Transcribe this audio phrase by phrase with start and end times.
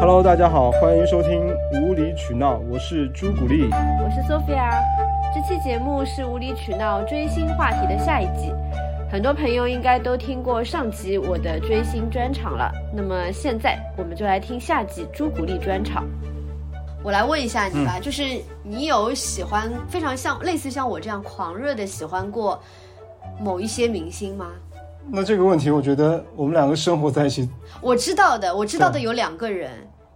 [0.00, 3.68] Hello，大家好，欢迎收听无理取闹，我是朱古力。
[3.70, 4.82] 我是 Sophia，
[5.34, 8.50] 这期节目是无理取闹追星话题的下一集。
[9.12, 16.06] 很多朋友应该都听过上集我的追星专场了，那么现在我们就来听下集朱古力专场。
[17.04, 18.22] 我来问一下你吧，就是
[18.62, 22.58] 你有喜欢非常像类似像我这样狂热的喜欢过
[23.38, 24.46] 某一些明星吗？
[25.12, 27.48] 那这个问题，我觉得我们两个生活在一起，
[27.82, 29.70] 我知道的，我知道的有两个人，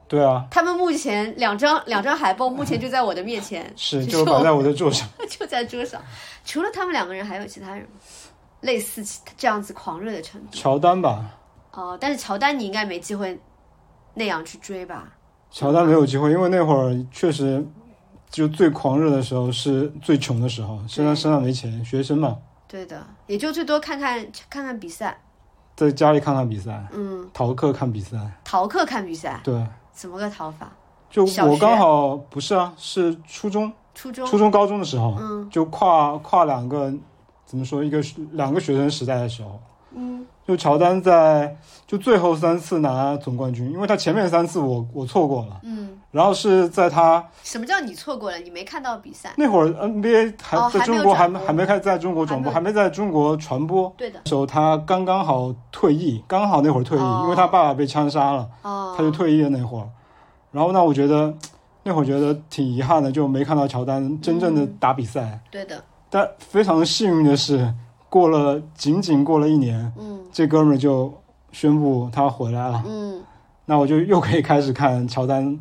[0.06, 5.08] 对啊，他们目前两张两张海报目前就在我的面前，是就就摆在我的桌上。
[5.28, 6.00] 就在桌上。
[6.44, 7.88] 除了他们两个人，还有其他人吗？
[8.60, 9.04] 类似
[9.36, 10.48] 这样子狂热的程度？
[10.52, 11.24] 乔丹吧，
[11.72, 13.38] 哦，但是乔丹你应该没机会
[14.14, 15.08] 那样去追吧？
[15.50, 17.64] 乔丹没有机会，因为那会儿确实
[18.30, 25.22] 就最狂热的时候是最穷的时候，身上身上没钱，学生嘛，对的，也就最多看看看看比赛，
[25.76, 29.54] 在家里看看比赛，嗯，逃课看比赛，逃课看比赛，对，
[29.94, 30.70] 怎么个逃法？
[31.08, 33.72] 就我刚好不是啊，是初中。
[33.94, 36.92] 初中，初中、高中的时候，嗯就跨跨两个
[37.46, 39.60] 怎么说一个两个学生时代的时候，
[39.96, 41.56] 嗯，就乔丹在
[41.86, 48.38] 就最后三次拿总冠军，因为他前面三次我我错过了，嗯，然后是在他什么叫你错过了？
[48.38, 49.32] 你没看到比赛？
[49.36, 53.92] 那会儿 NBA 还、在中国还还没开在中国转播，还还没在中国传播。
[53.96, 59.86] 对的，时候他刚刚好退役，刚好那会儿退役，哦因为他爸爸被枪杀了，哦，他就退役了那会儿。
[60.50, 61.34] 然后呢，我觉得
[61.82, 65.40] 那会儿觉得挺遗憾的，就没看到乔丹真正的打比赛。
[65.50, 67.74] 对的，但非常幸运的是，
[68.14, 71.12] 过了仅仅过了一年，嗯这哥们儿就
[71.50, 72.80] 宣布他回来了。
[72.86, 73.20] 嗯，
[73.66, 75.58] 那我就又可以开始看乔丹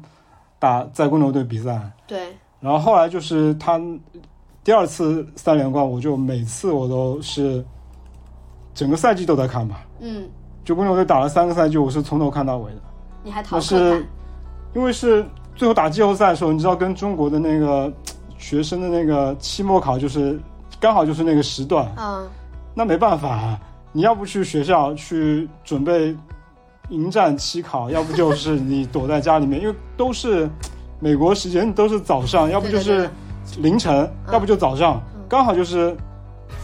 [0.60, 1.82] 打在公牛队比赛。
[2.06, 3.82] 对，然后后来就是他
[4.64, 7.66] 第二次三连冠，我就每次我都是
[8.76, 9.82] 整个赛季都在看吧。
[10.02, 10.30] 嗯，
[10.64, 12.82] 就公牛队打了三个赛季，我是从头看到尾的。
[13.24, 14.06] 你还逃是？
[14.76, 15.26] 因为是
[15.56, 17.92] 最后打季后赛的时候，你知道跟中国的那个
[18.38, 20.40] 学生的那个期末考就是
[20.80, 22.28] 刚好就是那个时段，嗯，
[22.74, 23.60] 那没办法，啊
[23.92, 26.16] 你要不去学校去准备
[26.90, 30.50] 迎战期考，要不就是 你躲在家里面，因为都是
[31.00, 33.10] 美国时间都是早上，要不就是
[33.60, 34.34] 凌晨，嗯。
[34.34, 35.22] 要不就早上，嗯。
[35.30, 35.96] 刚好就是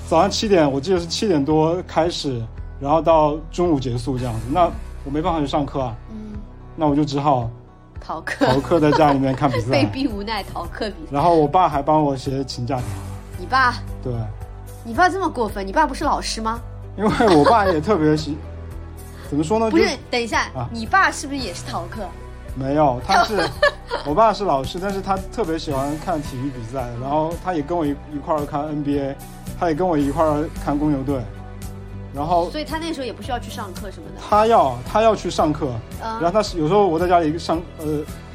[0.07, 2.41] 早上七点，我记得是七点多开始，
[2.79, 4.41] 然后到中午结束这样子。
[4.51, 4.69] 那
[5.05, 6.33] 我没办法去上课啊，嗯，
[6.75, 7.47] 那我就只好
[8.01, 9.69] 逃课，逃课在家里面看比赛。
[9.71, 9.85] 被。
[9.85, 11.11] 逼无奈逃课比赛。
[11.11, 12.85] 然后我爸还帮我写请假条，
[13.37, 14.13] 你爸，对，
[14.83, 15.65] 你爸这么过分？
[15.65, 16.59] 你爸不是老师吗？
[16.97, 18.37] 因为我爸也特别喜，
[19.29, 19.69] 怎么说呢？
[19.69, 22.01] 不是，等一下啊，你爸是不是也是逃课？
[22.55, 23.47] 没有，他是
[24.05, 29.15] 我爸是老师，但是他特别喜欢看体育比赛，然后他也跟我一一块儿看 NBA，
[29.59, 31.21] 他也跟我一块儿看公牛队，
[32.13, 34.21] 然后所以他那时候也不需要去上课什么的。
[34.27, 35.67] 他要他要去上课，
[36.01, 37.85] 然后嗯，他是有时候我在家里上，呃，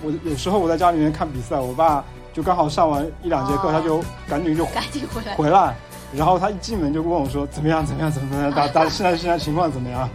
[0.03, 5.35] 我有时候我在家里面看比赛，我爸就刚好上完一两节课，哦他就赶紧就赶紧回来。
[5.35, 5.77] 回来，
[6.17, 10.09] 然后他一进门就问我说怎么样怎么样怎么样打打现在现在情况怎么样？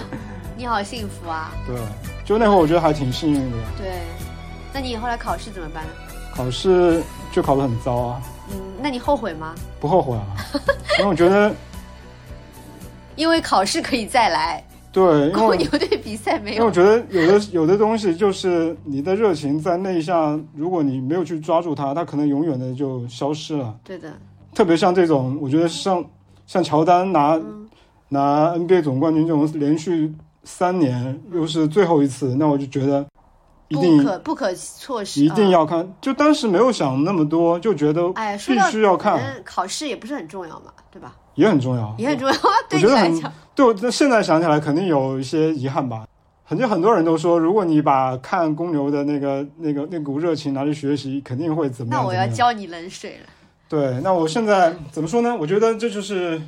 [0.56, 1.52] 你好幸福啊！
[1.66, 1.76] 对，
[2.24, 4.00] 就那会儿我觉得还挺幸运的，对，
[4.72, 5.90] 那你以后来考试怎么办呢？
[6.34, 7.02] 考试
[7.32, 9.54] 就考得很糟啊，嗯，那你后悔吗？
[9.80, 10.24] 不后悔啊，
[10.98, 11.54] 因为我觉得
[13.16, 16.70] 因为考试可以再来，对，因公为牛队比赛没有因为我。
[16.70, 23.74] 觉得有的有的东西就是你的热情在那一下，如果你没有去抓住它，它可能永远的就消失了。
[23.84, 24.10] 对的，
[24.56, 26.02] 特别像这种，我觉得像
[26.46, 27.68] 像乔丹拿、嗯
[28.08, 33.04] 拿 NBA 总冠军这种连续三年又是最后一次，那我就觉得
[33.66, 35.50] 一定不可不可错失，一定嗯。
[35.50, 35.92] 要看。
[36.00, 41.16] 就当时没有想那么多，就觉得哎，说必须要看，考试也不是很重要嘛，对吧？
[41.34, 42.34] 也很重要，也很重要，
[42.70, 46.06] 对你觉得很来讲，对，我这现在想起来肯定有一些遗憾吧。
[46.44, 52.00] 很多很多人都说，如果你把看公牛的那个、那个、那股热情拿去学习，肯定会怎么样？
[52.00, 53.26] 那我要浇你冷水了。
[53.68, 55.36] 对，那我现在怎么说呢？
[55.36, 56.40] 我觉得这就是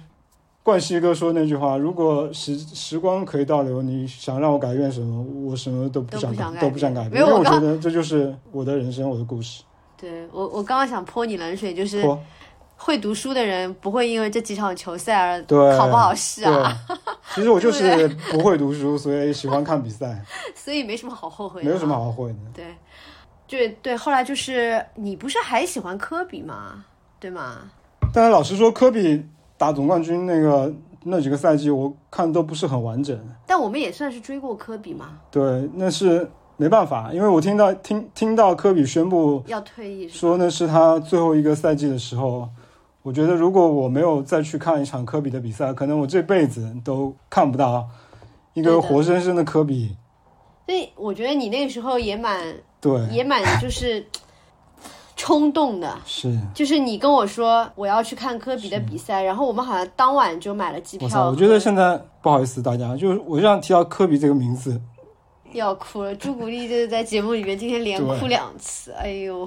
[0.63, 9.63] 冠希哥说那句话：如果时时光可以倒流，你想让我改变什么，我什么都不想改，都不想改因为我觉得这就是我的人生，我的故事。
[9.97, 12.05] 对我，我刚刚想泼你冷水，就是
[12.77, 16.73] 会读书的人不会因为这几场球赛而对，考不好试啊，
[17.35, 20.25] 其实我就是不会读书，所以喜欢看比赛，
[20.55, 21.67] 所以没什么好后悔的。
[21.67, 21.93] 没有什么。
[21.97, 22.39] 好后悔的。
[22.55, 22.67] 对，
[23.49, 26.85] 对对，后来就是你不是还喜欢科比吗？
[27.21, 27.59] 对吗？
[28.13, 29.25] 但是老实说，科比
[29.57, 30.73] 打总冠军那个
[31.05, 33.19] 那几个赛季，我看都不是很完整。
[33.47, 40.09] 但我们也算是追过科比嘛，对，那是没办法，因为我听到听听到科比宣布要退役？
[40.09, 42.49] 说那是他最后一个赛季的时候，
[43.03, 47.89] 我觉得如果我没有再去看一场科比的比赛，可能我这辈子都看不到
[48.55, 49.97] 一个活生生的科比
[50.67, 54.05] 所以我觉得你那个时候也蛮对，也蛮就是
[55.19, 56.33] 冲动的，是。
[56.55, 60.97] 就是你跟我说我要去看科比的比赛，然后我们好像当晚就买了机！
[60.97, 61.29] 票。
[61.29, 64.81] 我觉得现在不好意思大家，就是我这样提到科比这个名字，
[65.53, 66.15] 要哭了。
[66.15, 69.47] 朱古力就是在节目里面今天连哭两次，哎呦，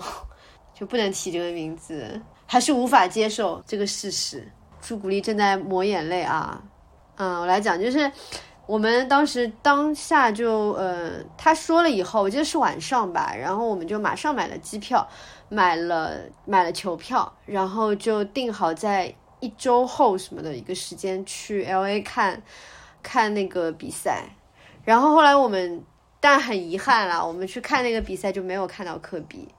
[0.73, 4.45] 就不能提这个名字，还是无法接受这个事实。
[4.81, 6.61] 朱古力正在抹眼泪啊，
[7.15, 8.11] 嗯，我来讲，就是
[8.65, 15.07] 我们当时当下就呃，他说了以后，我记得是晚上吧，然后我们就马上买了机票，
[15.53, 22.41] 买了买了球票，然后就定好在一周后什么的一个时间去 L A 看
[23.03, 24.29] 看那个比赛。
[24.85, 25.83] 然后后来我们，
[26.21, 29.49] 但很遗憾啦，我们去看那个比赛就没有看到科比。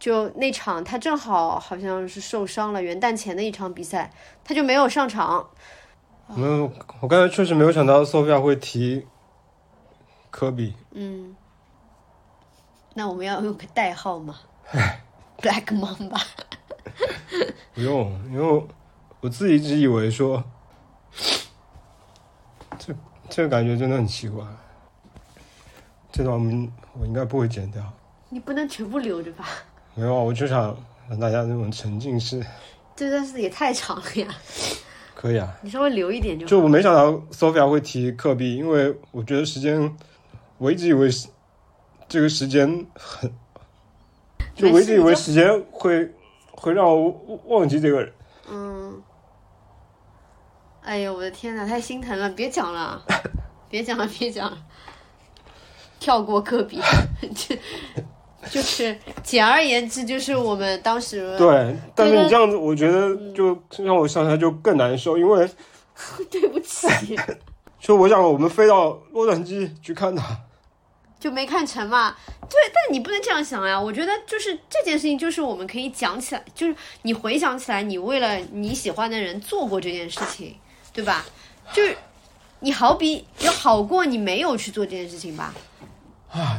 [0.00, 4.10] 就那场他正好好像是受伤了，元旦前的一场比赛，
[4.42, 5.48] 他就没有上场。
[6.26, 9.06] 没有，我刚才确实没有想到 Sophia 会提
[10.30, 10.74] 科比。
[10.90, 11.36] 嗯，
[12.94, 14.34] 那我们要用个代号吗
[15.40, 16.20] ？Black Mamba。
[17.74, 18.68] 不用，因为我
[19.20, 20.42] 我自己一直以为说，
[22.78, 22.94] 这
[23.28, 24.44] 这个感觉真的很奇怪。
[26.12, 27.82] 这段我们我应该不会剪掉。
[28.28, 29.46] 你不能全部留着吧？
[29.94, 30.76] 没有啊，我就想
[31.08, 32.44] 让大家那种沉浸式。
[32.94, 34.28] 这段是也太长了呀，
[35.14, 36.50] 可以啊，你稍微留一点就好。
[36.50, 39.96] 就我没想到 Sophia 会提科比，因为我觉得时间，
[40.58, 41.28] 我一直以为是
[42.08, 43.32] 这个时间很，
[44.60, 46.12] 就我一直以为时间会
[46.52, 48.12] 会让我忘记这个人。
[48.50, 49.02] 嗯，
[50.82, 52.28] 哎呦我的天哪，太心疼了！
[52.30, 53.02] 别讲了，
[53.70, 54.58] 别讲了，别讲了，
[55.98, 56.80] 跳过科比，
[57.34, 57.54] 就
[58.48, 65.48] 就是简而言之，就是我们当时对，但是你这样子，我觉得就让我想起来就更难受，因为
[66.30, 66.88] 对不起，
[67.78, 70.36] 就我想我们飞到洛杉矶去看他，
[71.20, 72.16] 就没看成嘛。
[72.40, 73.80] 对，但你不能这样想呀。
[73.80, 80.56] 我觉得就是这件事情，就是我们可以讲起来，就是你回想起来，你为了你喜欢的人做过这件事情，
[80.92, 81.24] 对吧？
[81.72, 81.96] 就是
[82.58, 85.54] 你好比有好过你没有去做这件事情吧。
[86.32, 86.58] 啊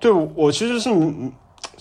[0.00, 1.32] 对我其实是嗯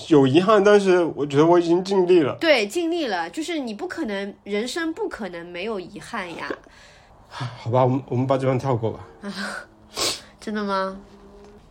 [0.10, 2.36] 有遗憾，但是我觉得我已经尽力了。
[2.40, 6.48] 对，尽力了，就是你不可能，人生不可能没有遗憾呀。
[7.30, 9.00] 好吧，我们我们把这段跳过吧。
[10.40, 10.98] 真的吗？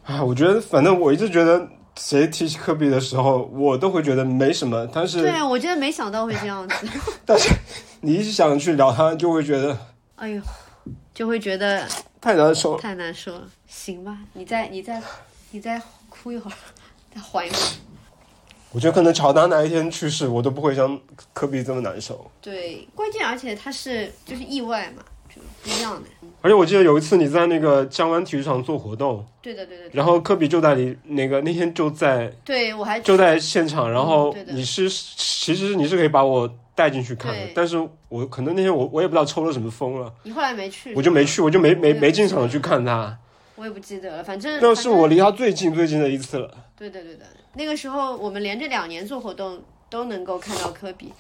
[0.05, 6.75] 啊，我觉得反正我一直觉得谁提起科比的时候，我都会觉得没什么，但是对啊，我真的没想到会这样子。
[7.25, 7.49] 但是
[8.01, 9.77] 你一直想去聊他，就会觉得
[10.17, 10.43] 哎呦，
[11.15, 11.87] 就会觉得
[12.21, 12.81] 太难受了。
[12.81, 13.47] 太难受了。
[13.67, 15.01] 行吧，你再你再
[15.53, 16.55] 你再哭一会儿，
[17.15, 17.61] 再缓一会儿。
[18.73, 20.99] 我觉得可能乔丹哪一天去世，我都不会像
[21.33, 22.31] 科比这么难受。
[22.41, 26.09] 对，关键而且他是就是意外嘛，就不一样的。
[26.43, 29.85] 而且我记得有一次你在那个江湾体育场做活动，对的对的。
[29.93, 37.77] 然后科比就在你那个那天就在对我还就在现场，然后你是其实你是可以把我带进去看的，但是
[38.09, 43.19] 我可能那天我我也不知道抽了什么风了，你后来没去，我就没去，我就没没没进场去看他。
[43.57, 46.51] 我也不记得了，反正那是我离他最近最近的一次了。
[46.79, 49.61] 对的对的，那个时候我们连着两年做活动
[49.91, 51.13] 都能够看到科比。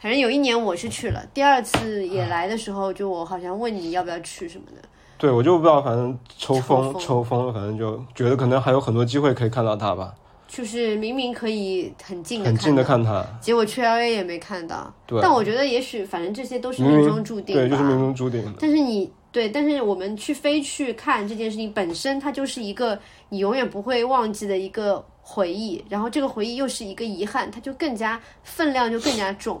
[0.00, 4.80] 反正有一年我是去了，第二次也来的时候，就我好像问你要不要去什么的。
[5.18, 10.14] 对，我就不知道，反正抽抽风风抽风了，反正就觉得可能还有很多机会可以看到他吧，
[10.48, 13.22] 就是明明可以很近的很近的看他。
[13.42, 14.90] 结果去 L A 也没看到。
[15.06, 17.60] 对，但我觉得也许反正这些都是命中注定吧。
[17.60, 18.52] 对，就是命中注定的。
[18.58, 29.60] 但是你对，但是我们去飞去看这件事情本身，它就是一个你永远不会忘记的一个回忆，然后这个回忆又是一个遗憾，它就更加分量就更加重。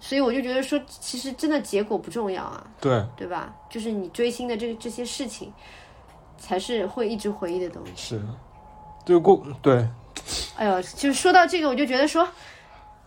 [0.00, 3.54] 所以我就觉得说，其实真的结果不重要啊，对，对吧？
[3.68, 5.52] 就是你追星的这这些事情，
[6.38, 8.16] 才是会一直回忆的东西。
[8.16, 8.22] 是，
[9.04, 9.86] 对过对
[10.56, 12.26] 哎呦，就是说到这个，我就觉得说，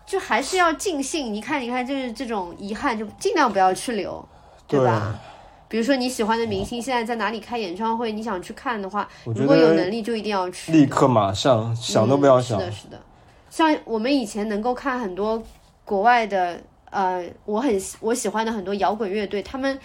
[0.05, 1.33] 就还是要尽兴。
[1.33, 4.23] 你看，你看，就是这种遗憾，就尽量不要去留，
[4.67, 5.19] 对吧？
[5.67, 12.61] 比如说你喜欢的明星现在在哪里开演唱会，你想去看的话，如果有能力就一定要去，立刻马上想都不要想嗯。
[12.61, 13.01] 是的，是的。
[13.49, 15.41] 像我们以前能够看很多
[15.83, 16.61] 国外的，
[16.93, 19.77] 呃，我很我喜欢的很多摇滚乐队，他们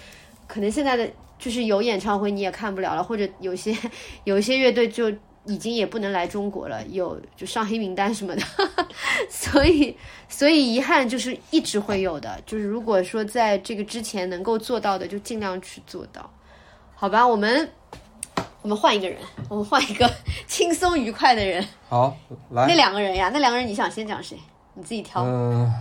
[0.46, 3.76] 可能现在的就是有演唱会你也看不了了，或者有些
[4.24, 5.10] 有一些乐队就
[5.44, 8.42] 已经也不能来中国了，有就上黑名单什么的，
[9.30, 9.96] 所以
[10.28, 16.30] 所以遗憾就是一直会有的，就是如果说在这个之前能够做到的，就尽量去做到，
[16.94, 17.26] 好吧？
[17.26, 17.70] 我们
[18.60, 19.16] 我们换一个人，
[19.48, 20.10] 我们换一个
[20.46, 21.66] 轻松愉快的人。
[21.88, 22.14] 好，
[22.50, 24.36] 来那，两个人呀，那两个人你想先讲谁？
[24.74, 25.22] 你自己挑。
[25.24, 25.72] 嗯，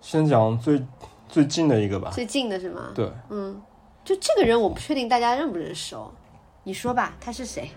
[0.00, 0.82] 先讲最
[1.28, 2.10] 最近的一个吧。
[2.12, 2.90] 最近的是吗？
[2.94, 3.60] 对，嗯，
[4.04, 6.10] 就这个人我不确定大家认不认识哦。
[6.64, 7.70] 你说吧，他是谁？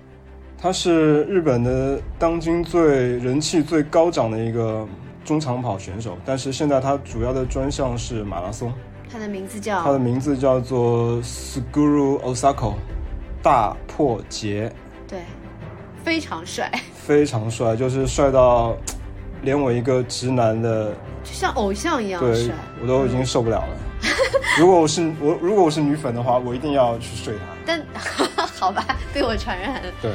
[0.57, 4.87] 他是日本的当今最人气最高涨的一个
[5.25, 8.71] 中长跑选手，但是现在他主要的专项是马拉松。
[9.11, 12.73] 他的名字叫他的名字叫做 Suguru Osako，
[13.43, 14.73] 大破节，
[15.07, 15.19] 对，
[16.03, 18.75] 非常帅，非常帅，就是帅到
[19.43, 20.91] 连我一个直男的
[21.23, 22.55] 就像偶像一样对帅。
[22.81, 23.77] 我都已经受不了了。
[24.59, 27.41] 如果我是我，如果我是女粉的话，我一定要去睡他。
[27.65, 27.81] 但
[28.59, 29.89] 好吧，被我传染了。
[30.01, 30.11] 对，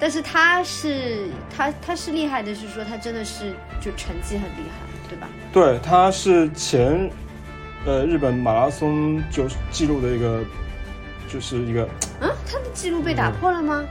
[0.00, 5.28] 但是他是他他是厉害的，是说他真的是就成绩很厉害，对吧？
[5.52, 7.10] 对，他是前
[7.86, 10.42] 呃日本马拉松就记录的一个，
[11.28, 11.88] 就是一个
[12.20, 13.84] 嗯，他的记录被打破了吗？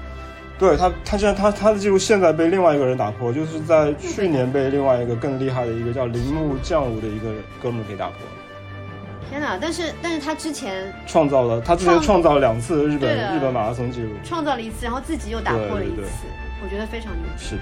[0.60, 9.58] 对他，他现在他他的记录现在被另外一个人打破，就是在去年被另外一个更厉害的一个叫铃木降武的一个哥们儿给打破了，天哪！
[9.62, 16.26] 但是但是他之前创造了他之前创创造了两次日本日本马拉松记录，创造了一次，然后自己又打破了一对对对次，
[16.64, 17.30] 我觉得非常牛逼。
[17.38, 17.62] 是的，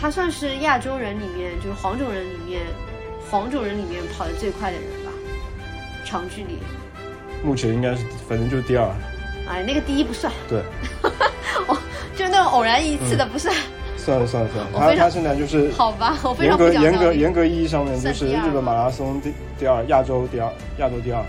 [0.00, 2.62] 他算是亚洲人里面，就是黄种人里面，
[3.30, 5.12] 黄种人里面跑得最快的人吧，
[6.04, 6.58] 长距离。
[7.44, 8.88] 目前应该是反正就是第二，
[9.48, 10.62] 哎，那个第一不算，对，
[12.16, 13.54] 就是那种偶然一次的不算。
[13.96, 17.12] 算了算了算了，他他现在就是好吧，我非常严格严格。
[17.14, 21.24] 严格意义上面就是日本马拉松第第二，亚洲第二，亚洲第二。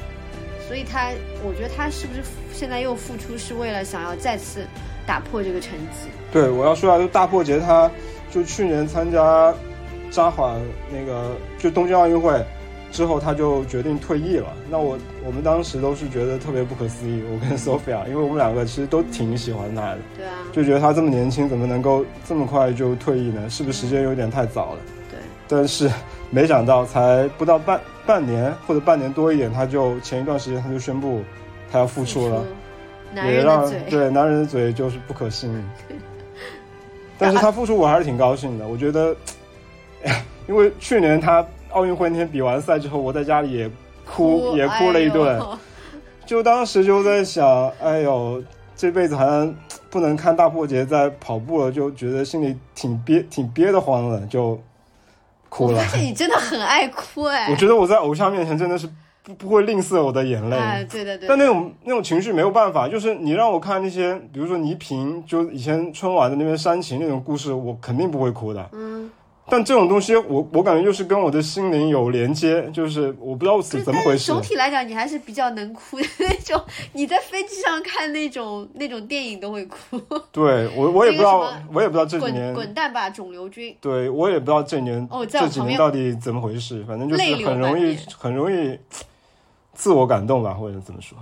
[0.67, 1.11] 所以他，
[1.43, 4.65] 我觉得他是不是现在又复出，是为了想要再次
[5.05, 6.09] 打破这个成绩？
[6.33, 7.89] 对，我要说啊，就大破节，他
[8.29, 9.53] 就去年参加
[10.11, 10.55] 札幌
[10.91, 12.33] 那个就东京奥运会
[12.95, 14.47] 之后，他就决定退役了。
[14.69, 23.49] 那我我们当时都是觉得特别不可思议，我跟 Sophia，因为我们两个其实都挺喜欢他的，对啊，就觉得他这么年轻，怎么能够这么快就退役呢？
[23.49, 24.79] 是不是时间有点太早了？
[25.11, 25.91] 对，但是
[26.29, 31.21] 没想到才不到半半年或者半年多一点，他就前一段时间他就宣布
[31.69, 32.43] 他要复出了。
[33.13, 35.51] 男也让人的嘴，对男人的嘴就是不可信。
[37.17, 38.67] 但是他复出，我还是挺高兴的。
[38.67, 39.15] 我觉得，
[40.47, 41.45] 因为去年他
[41.75, 43.69] 奥运会那天比完赛之后，我在家里也
[44.05, 45.39] 哭，也哭了一顿。
[45.39, 45.45] 哎
[46.25, 48.41] 就当时就在想，哎呦，
[48.75, 49.53] 这辈子好像
[49.91, 54.59] 不能看大破节在跑步了，就觉得心里挺憋、挺憋得慌的，就
[55.49, 55.87] 哭了我发。
[55.89, 57.47] 现你真的很爱哭哎。
[57.51, 58.89] 我觉得我在偶像面前真的是
[59.21, 60.57] 不不会吝啬我的眼泪。
[60.57, 61.29] 哎，对对对。
[61.29, 68.67] 但那种那种情绪没有办法，就是你让我看那些，比如说倪萍，就以前春晚的那边煽情那种故事，我肯定不会哭的。
[68.73, 69.07] 嗯，
[69.47, 74.41] 但这种东西我，我感觉就是跟我的心灵有连接，就是我不知道是怎么回事总。
[74.41, 76.59] 体来讲，你还是比较能哭的那种。
[76.93, 79.99] 你在飞机上看那种 那种电影都会哭。
[80.31, 83.75] 对我，我也不知道我也不知道这几年，滚蛋吧，肿瘤君！
[83.79, 88.79] 对我也不知道这年、哦在这几年到底怎么回事，反正就是很容易很容易
[89.73, 91.15] 自我感动吧，或者怎么说，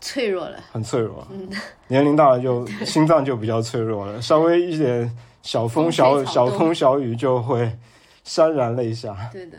[0.00, 0.56] 脆弱了。
[0.72, 1.26] 很脆弱。
[1.30, 1.46] 嗯
[1.88, 7.78] 年龄大了就心脏就比较脆弱了，稍微一点小风风小小风小雨就会
[8.24, 9.16] 潸然泪下。
[9.32, 9.58] 对的。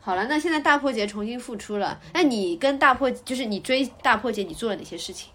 [0.00, 5.32] 好了，那现在大破节重新复出了，那你跟大破就是你追大破节，你做了哪些事情？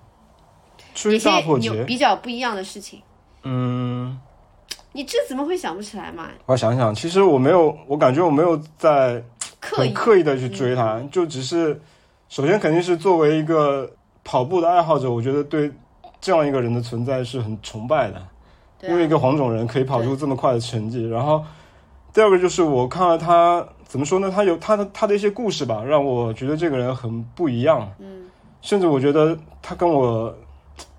[0.94, 3.02] 追大破有，比较不一样的事情？
[3.44, 4.18] 嗯，
[4.94, 6.30] 你这怎么会想不起来嘛？
[6.46, 9.22] 我想想，其实我没有，我感觉我没有在
[9.60, 11.82] 刻意刻意的去追他，就只是
[12.30, 13.92] 首先肯定是作为一个
[14.24, 15.70] 跑步的爱好者，我觉得对
[16.22, 18.26] 这样一个人的存在是很崇拜的。
[18.88, 21.08] 因为一个黄种人可以跑出这么快的成绩。
[21.10, 21.44] 然后
[22.14, 24.32] 第二个就是我看了他怎么说呢？
[24.34, 27.90] 他有他的他的一些故事吧，让我觉得这个人很不一样。
[28.00, 28.24] 嗯，
[28.62, 30.34] 甚至我觉得他跟我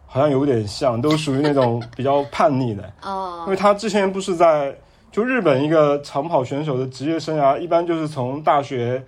[0.07, 3.41] 好像有点像，都属于那种比较叛逆的哦。
[3.41, 4.77] 因哦，为他之前不是在
[5.11, 9.03] 就日本一个长跑选手的职业生涯，一般就是从大学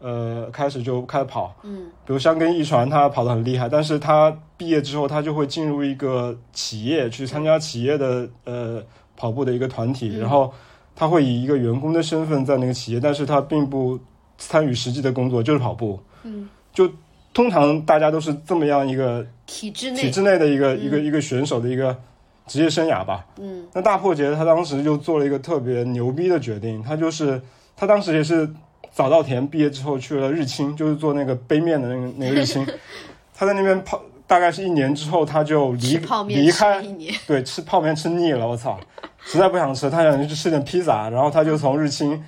[0.00, 1.54] 呃开始就开始跑。
[1.62, 1.86] 嗯。
[2.04, 8.82] 比如像跟一传，他跑得很厉害，但是他毕业之后，他就会进入一个企业去参加企业的呃
[9.16, 10.20] 跑步的一个团体，嗯。
[10.20, 10.52] 然后
[10.96, 13.98] 他会以一个员工的身份在那个企业，但是他并不
[14.36, 16.00] 参与实际的工作，就是跑步。
[16.24, 16.90] 嗯，就
[17.32, 20.80] 通常大家都是这么样一个体制内，体制内的一个、嗯。
[20.80, 21.96] 一个一个选手的一个
[22.46, 23.24] 职业生涯吧。
[23.38, 23.66] 嗯。
[23.72, 27.40] 那大破节他当时就做了一个特别牛逼的决定，他就是
[27.76, 28.48] 他当时也是
[28.92, 32.66] 早稻田毕业之后去了日清，就是做那个杯面的那个那个日清，
[33.34, 35.96] 他在那边泡大概是一年之后他就离
[36.28, 36.82] 离开
[37.26, 38.78] 对，吃泡面吃腻了，我操，
[39.24, 42.22] 实在不想吃，他想去吃点披萨，然后他就从日清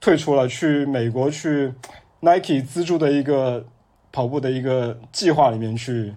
[0.00, 1.72] 退出了，去美国去
[2.20, 3.64] Nike 资助的一个
[4.12, 6.14] 跑步的一个计划里面去。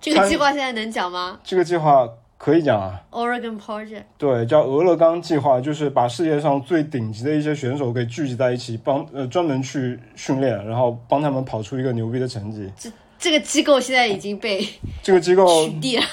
[0.00, 1.38] 这个计划现在能讲吗？
[1.44, 2.08] 这个计划
[2.42, 12.72] 可以讲啊，？Oregon Project，对，叫俄勒冈计划，就是把世界上最顶级的一些选手给聚集在一起，帮呃专门去训练，然后帮他们跑出一个牛逼的成绩。
[12.78, 14.66] 这这个机构现在已经被
[15.02, 16.06] 这个机构取缔了。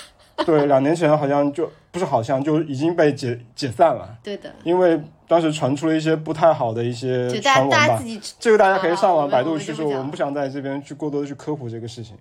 [0.46, 8.04] 对，两年前好像就不是好像就已经被解解散了，对的，因为当时传出了一些不太好的一些大传闻吧
[8.38, 12.18] 这个大家可以上网百度去说，我们不讲我们不想在这边去过多的去科普这个事情。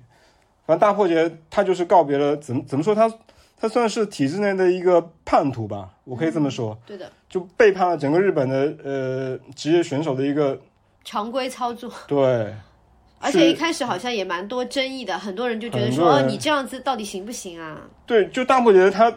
[0.64, 3.12] 反正大破节他就是告别了，怎么怎么说他
[3.58, 10.60] 他算是体制内的一个叛徒吧，我可以这么说，对的，就背叛了整个日本的呃职业选手的一个
[11.04, 11.90] 常规操作。
[12.06, 12.52] 对。
[13.18, 17.80] 而且一开始好像也蛮多争议的，很多人就觉得说，你这样子到底行不行啊？
[18.04, 19.12] 对，就大部觉得他，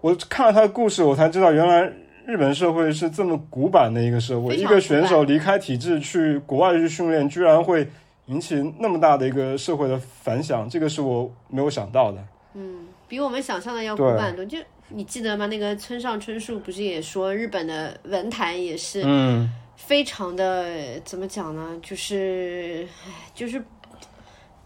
[0.00, 1.90] 我看了他的故事，我才知道原来
[2.26, 7.88] 日本社会是这么古板的一个社会，一个选手离开体制去国外去训练，居然会
[8.26, 12.18] 引起那么大的一个社会的反响，这个是我没有想到的。
[12.54, 14.44] 嗯，比我们想象的要古板多。
[14.44, 14.58] 就
[14.90, 15.46] 你记得吗？
[15.46, 21.76] 那个村上春树不是也说，日本的文坛也是嗯，非常的怎么讲呢？
[21.82, 23.62] 就是，唉就是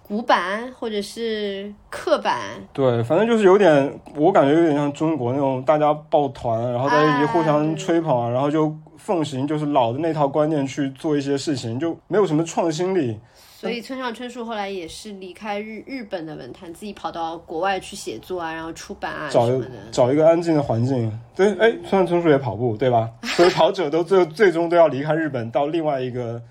[0.03, 2.39] 古板或者是刻板，
[2.73, 13.19] 对，反正就是有点，我感觉有点像中国那种大家抱团，然后在一起互相吹捧啊，然后就奉行就是老的那套观念去做一些事情，就没有什么创新力。
[13.63, 19.71] 所以村上春树后来也是离开日日本的文坛，自己跑到国外去写作啊，然后出版啊什找么的。
[19.93, 21.17] 找一个安静的环境。
[21.37, 23.09] 对，哎，村上春树也跑步，对吧？
[23.23, 26.43] 所以跑者都最最终都要离开日本，到另外一个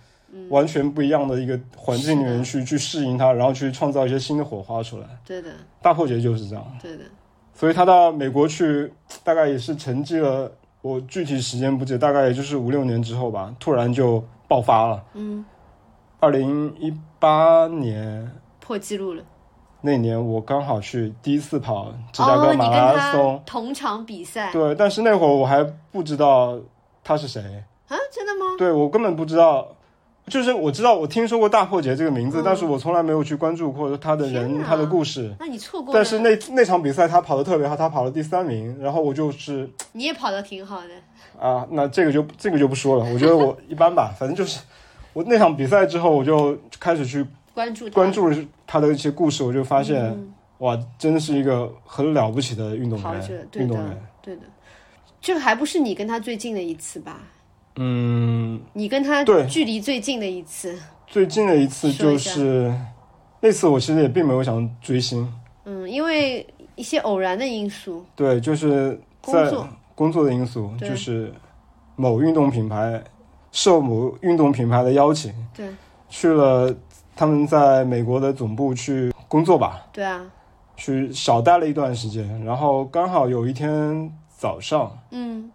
[0.47, 5.05] 完全不一样的一个环境里面去去适应它，然后去创造一些新的火花出来。
[5.25, 5.49] 对的，
[5.81, 7.03] 大破节就是这样，对的。
[7.53, 8.89] 所以他到美国去，
[9.21, 10.49] 大概也是沉寂了，
[10.81, 15.03] 我具体时间不记得，大概也就是五六年之后吧，突然就爆发了。
[15.13, 15.43] 嗯，
[16.21, 19.23] 二零一八年破纪录了。
[19.81, 23.41] 那年，我刚好去第一次跑芝加哥马拉他松。
[23.43, 26.59] 同场比赛对，但是那会儿我还不知道
[27.03, 27.41] 他是谁，
[27.87, 27.97] 啊？
[28.11, 28.55] 真的吗？
[28.55, 29.67] 对我根本不知道，
[30.27, 35.33] 就是我知道我听说过大破节这个名字，嗯但是我从来没有去关注过他的人、他的故事。
[35.39, 35.97] 那你错过了。
[35.97, 41.43] 但是那那场比赛他跑的特别好，他跑了第三名，然后我就是你也跑的挺好的。
[41.43, 44.59] 啊，那这个就这个就不说了，我觉得我一般吧，反正就是
[45.13, 47.95] 我那场比赛之后，我就开始去关注他。
[47.95, 48.29] 关注
[48.65, 50.33] 他的一些故事，我就发现、嗯。
[50.59, 54.01] 哇，真的是一个很了不起的运动员，运动员。
[54.21, 54.43] 对的。
[55.19, 57.19] 这还不是你跟他最近的一次吧？
[57.77, 59.45] 嗯，你跟他对。
[59.47, 62.71] 距离最近的一次，最近的一次就是
[63.39, 65.27] 那次，我其实也并没有想追星，
[65.65, 66.45] 嗯，因为
[66.75, 69.67] 一些偶然的因素，对，就是在工作。
[69.95, 71.33] 工作的因素，就是
[71.95, 73.03] 某运动品牌
[73.51, 75.67] 受某运动品牌的邀请，对。
[76.09, 76.75] 去了
[77.15, 80.21] 他们在美国的总部去工作吧，对啊，
[80.75, 85.49] 去少待了一段时间，然后刚好有一天早上，嗯，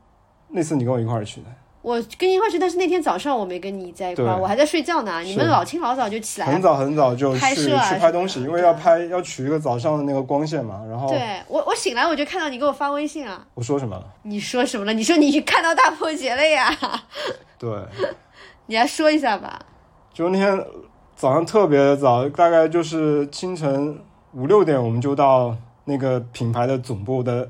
[0.49, 1.47] 那次你跟我一块儿去的，
[1.87, 5.21] 我跟你一块去，但是那天早上我没跟你在一块儿，我还在睡觉呢。
[5.21, 6.53] 你们老清老早就起来了。
[6.53, 13.47] 很早很早就去拍摄啊去拍东西，因为要拍要取一个早上的那个光线嘛，然后对我，我醒来我就看到你给我发微信啊。
[13.55, 14.05] 我说什么了？
[14.23, 14.93] 你说什么了？
[14.93, 16.77] 你说你看到大破节了呀？
[17.57, 17.71] 对。
[18.67, 19.57] 你来说一下吧。
[20.13, 20.61] 就那天
[21.15, 23.97] 早上特别早，大概就是清晨
[24.33, 27.49] 五六点，我们就到那个品牌的总部的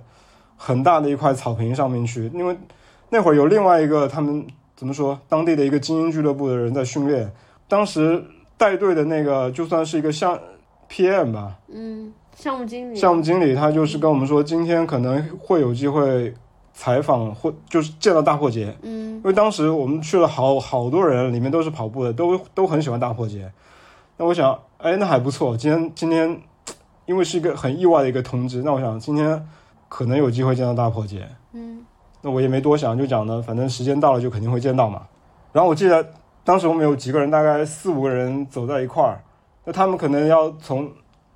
[0.59, 2.55] 很大的一块草坪上面去，因为
[3.09, 7.33] 那会儿有另外一个他们怎么说，当地的一个精英俱乐部的人在训练，
[7.69, 8.25] 当时
[8.57, 10.39] 带队的那个就算是一个项
[10.91, 12.97] PM 吧，嗯，项目经理。
[12.97, 16.35] 项目经理，他就是跟我们说，今天可能会有机会
[16.75, 23.51] 采访或就是见到大破节，嗯因为当时我们去了好好多人，里面都是跑步的，都都很喜欢大破节。
[24.19, 25.57] 那我想，哎，那还不错。
[25.57, 26.41] 今天今天，
[27.07, 29.47] 因为是一个很意外的一个通知，那我想今天
[29.89, 31.29] 可能有机会见到大破节。
[32.27, 35.07] 那我也没多想，就讲呢，反正时间到了就肯定会见到嘛。
[35.53, 36.05] 然后我记得
[36.43, 39.23] 当时我们有几个人，大概四五个人走在一块儿，
[39.65, 40.91] 那他们可能要从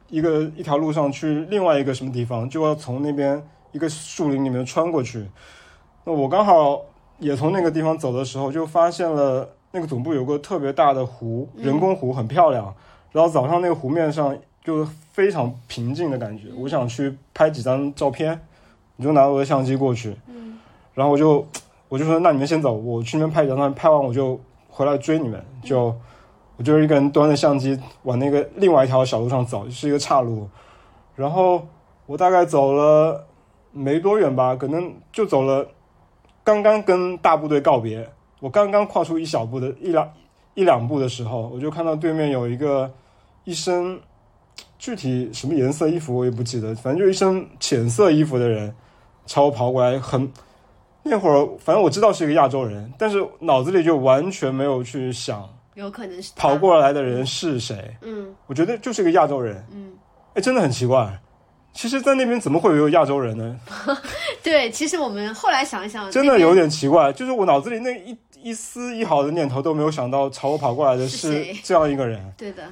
[0.08, 5.24] 一个一条路上去另外一个什么地方，就要从那边一个树林里面穿过去。
[6.02, 6.80] 那我刚好
[7.20, 12.74] 也从那个地方走的时候，就发现了那个总部有个特别大的湖，人工湖，很漂亮。
[13.12, 18.40] 然后早上那个湖面上就非常平静的感觉，我想去拍几张照片，
[18.96, 20.16] 我就拿我的相机过去。
[21.00, 21.46] 然后我就
[21.88, 25.42] 我就说那你们先走，我去那边拍几张照片，拍完我就回来追你们。
[25.62, 25.94] 就
[26.58, 30.46] 我就是一个人端着相机往那个另外一条小路上走，是一个岔路。
[31.16, 31.66] 然后
[32.04, 33.24] 我大概走了
[33.72, 35.66] 没多远吧，可能就走了，
[36.44, 38.06] 刚刚跟大部队告别，
[38.40, 40.12] 我刚刚跨出一小步的一两
[40.52, 42.92] 一两步的时候，我就看到对面有一个
[43.44, 43.98] 一身
[44.78, 48.74] 具体什么颜色衣服我也不记得，反正就一身浅色衣服的人
[49.24, 50.30] 朝我跑过来，很
[51.02, 56.56] 那会儿反正我知道是一个亚洲人，但是脑子里就完全没有去想有可能是跑。
[56.56, 59.92] 过来的人是谁，嗯我觉得就是一个亚洲人，嗯
[60.34, 61.18] 哎，真的很奇怪。
[61.72, 63.56] 其实，在那边怎么会有亚洲人呢？
[64.42, 72.20] 对，其实我们后来想一想，真的有点奇怪，就是我脑子里那一一丝一毫的念头都没有想到朝我跑过来的是这样一个人。
[72.36, 72.64] 对的。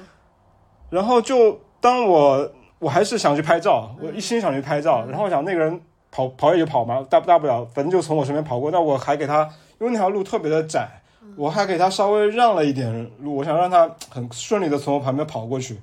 [0.89, 5.79] 然后就当我我还是想去拍照，我一心想去拍照，然后我想那个人
[6.11, 9.43] 跑跑也就跑嘛，大不大不了，反正就从我身边跑过，但我还给他，
[9.79, 11.01] 因为那条路特别的窄，
[11.35, 15.77] 我还给他稍微让了一点路，我想让他很顺利的从我旁边跑过去。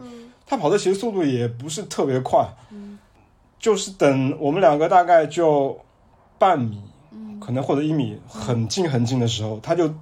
[0.46, 2.46] 他跑的其实速度也不是特别快。
[3.58, 5.76] 就是等我们两个大概就
[6.38, 6.80] 半米，
[7.40, 9.92] 可能或者一米，很近很近的时候，他就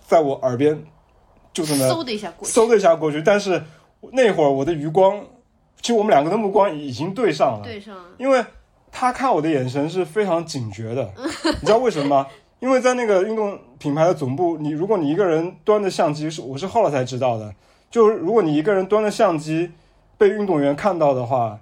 [0.00, 0.84] 在我耳边
[1.52, 3.22] 就这么嗖的一下过去，嗖的一下过去。
[3.22, 3.62] 但是
[4.10, 5.22] 那会儿我的余光，
[5.80, 8.04] 其实我们两个的目光已经对上了，对上了。
[8.18, 8.44] 因为
[8.96, 11.12] 他看我的眼神是非常警觉的，
[11.60, 12.26] 你知道为什么吗？
[12.60, 17.52] 因为在那个运动品牌的总部，你如果你一个人端着相机，是我是后来才知道的，
[17.90, 19.72] 就是如果你一个人端着相机
[20.16, 21.58] 被运动员看到的话。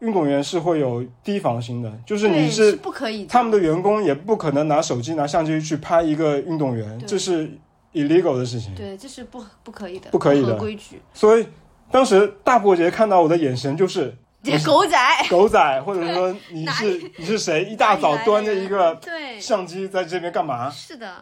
[0.00, 7.50] 运动员是会有提防心的，就是你是不可以，他们的员工也不可能拿手机、拿相机去拍一个运动员，这是
[7.94, 8.74] illegal 的事情。
[8.74, 11.00] 对，这是不不可以的，不可以的规矩。
[11.14, 11.46] 所以
[11.90, 14.14] 当时大伯杰看到我的眼神就是
[14.64, 14.98] 狗仔，
[15.30, 17.64] 狗仔，或者说你是 你是谁？
[17.64, 20.68] 一大早端着一个对相机在这边干嘛？
[20.70, 21.14] 是的。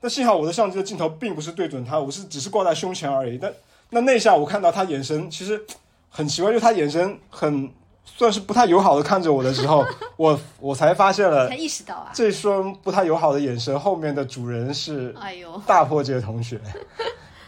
[0.00, 3.38] 但幸好我的相机的镜头并不是对准他，我是只是挂在胸前而已。
[3.38, 3.52] 但
[3.90, 5.64] 那那下我看到他眼神其实
[6.10, 7.70] 很奇怪，就是他眼神很。
[8.16, 9.82] 算是不太友好的看着我的时候，
[10.18, 16.60] 我我才发现了，才意识到啊，这双不太友好的眼神后面的主人是哎呦大破戒同学，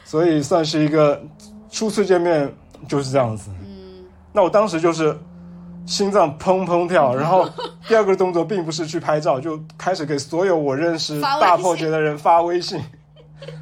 [0.03, 1.23] 所以算是一个
[1.71, 2.51] 初次见面
[2.89, 3.51] 就是这样子。
[4.37, 5.19] 嗯，那我当时就是
[5.87, 7.49] 心脏砰砰跳， 然后
[7.89, 12.81] 第二个动作并不是去拍照，就开始给所有我认识大破节的人发微信，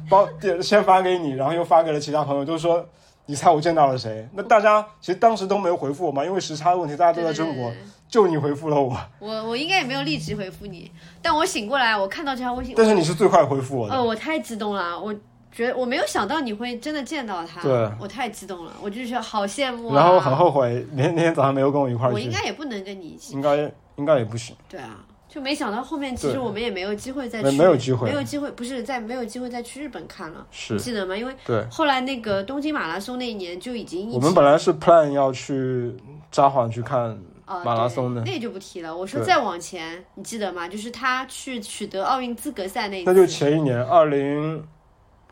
[0.09, 0.27] 包
[0.61, 2.85] 先发给你，然后又发给了其他朋友，都说。
[3.27, 4.29] 你猜我见到了谁？
[4.35, 7.71] 那大家其实当时都没有回复我嘛，因为时差的问题，大家都在中国，
[8.07, 8.95] 就你回复了我。
[9.17, 10.91] 我我应该也没有立即回复你，
[11.23, 12.75] 但我醒过来，我看到这条微信。
[12.77, 13.95] 但是你是最快回复我的。
[13.95, 15.11] 哦，我太激动了，我
[15.55, 17.61] 觉得我没有想到你会真的见到他。
[17.61, 19.95] 对，我太激动了，我就是好羡慕。
[19.95, 22.13] 然后很后悔，那那天早上没有跟我一块儿去。
[22.13, 23.33] 我应该也不能跟你一起。
[23.33, 24.55] 应该应该也不行。
[24.67, 24.99] 对啊。
[25.27, 31.17] 就没想到后面，其实我们也没有机会再去，没有机会，没有机会，不是在没有机会再去日本看了，是记得吗？
[31.17, 35.93] 因为对后来那个东京马拉松那一年就已经，我们本来是 plan 要去
[36.31, 37.17] 札幌去看
[37.65, 38.95] 马拉松的，那就不提了。
[38.95, 40.69] 我说再往前，你记得吗？
[40.69, 44.65] 就是他去取得奥运资格赛那，那就前一年，二零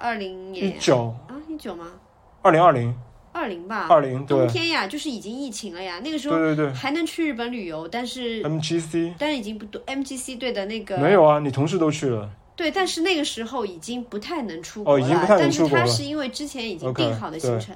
[0.04, 1.94] 二零年一九啊，一九吗？
[2.42, 2.94] 二零二零。
[3.32, 6.00] 二零吧，二零冬天呀，就是已经疫情了呀。
[6.04, 9.82] 那个时候对对对，还能去日本旅游，但是 MGC，但是已经不多。
[9.86, 12.30] MGC 对的那个没有啊，你同事都去了。
[12.56, 15.04] 对，但是那个时候已经不太能出国了。
[15.04, 15.74] 哦，已经不太能出国了。
[15.74, 17.74] 但是他是因为之前已经定好的行程，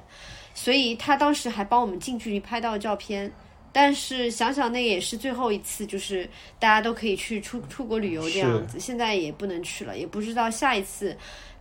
[0.54, 3.32] 所以他当时还帮我们近距离拍到了照片。
[3.70, 8.80] 但是想想那也是最后一次，就是大家都可以去出出国旅游这样子。
[8.80, 11.16] 现在也不能去了，也不知道下一次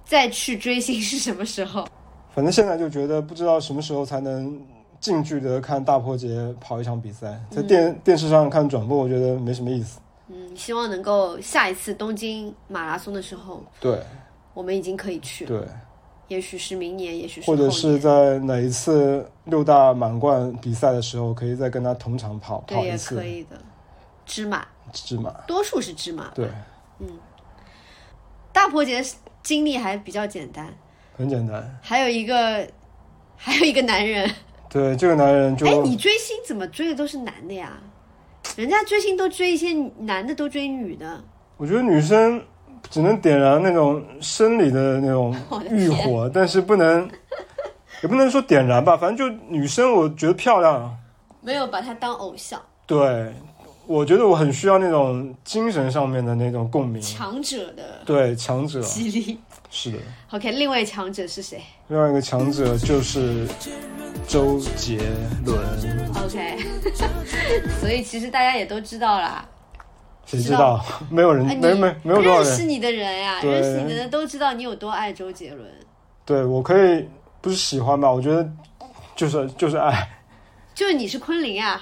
[0.07, 1.85] 再去追星是什么时候。
[2.33, 4.59] 反正现在就觉得不知道什么时候才能
[4.99, 9.99] 近距离的看大破节跑一场比赛，在电电视上看转播，我觉得没什么意思。
[10.29, 13.99] 嗯，希望能够下一次东京马拉松的时候，对，
[14.53, 15.45] 我们已经可以去。
[15.45, 15.61] 对，
[16.27, 23.15] 也许是明年，也许是或者是在哪一次六大满贯比赛的时候，可以再跟他同场跑跑一次。
[23.15, 23.57] 可以的，
[24.25, 26.29] 芝麻，芝麻，多数是芝麻。
[26.35, 26.47] 对，
[26.99, 27.07] 嗯，
[28.51, 29.01] 大破节
[29.47, 30.67] 经历还比较简单。
[31.15, 32.67] 很简单，还有一个，
[33.37, 34.29] 还有一个男人。
[34.69, 35.65] 对，这个男人就……
[35.65, 37.79] 哎，你追星怎么追的都是男的呀？
[38.57, 41.23] 人家追星都追一些男的，都追女的。
[41.55, 42.43] 我觉得女生
[42.89, 45.33] 只能点燃那种生理的那种
[45.71, 47.09] 欲火，但是不能，
[48.03, 50.93] 也不能说点燃吧，反正就女生，我觉得漂亮。
[51.39, 52.61] 没有把她当偶像。
[52.85, 53.33] 对，
[53.87, 59.39] 我觉得我很需要那种精神上面的那种共鸣，强者的对强者激励。
[59.69, 59.97] 是的
[60.31, 61.61] ，OK，另外强者是谁？
[61.87, 63.47] 另外一个强者就是
[64.27, 64.99] 周杰
[65.45, 65.57] 伦。
[66.23, 66.57] OK，
[67.79, 69.47] 所以其实大家也都知道啦。
[70.25, 70.83] 谁知道？
[71.09, 75.65] 没有人，没没没有多少人认识你的人呀，认识你的人都知道你有多爱周杰伦。
[76.25, 77.07] 对我可以
[77.39, 78.11] 不是喜欢吧？
[78.11, 78.49] 我觉得
[79.15, 80.09] 就是就是爱。
[80.75, 81.81] 就是你是昆凌啊？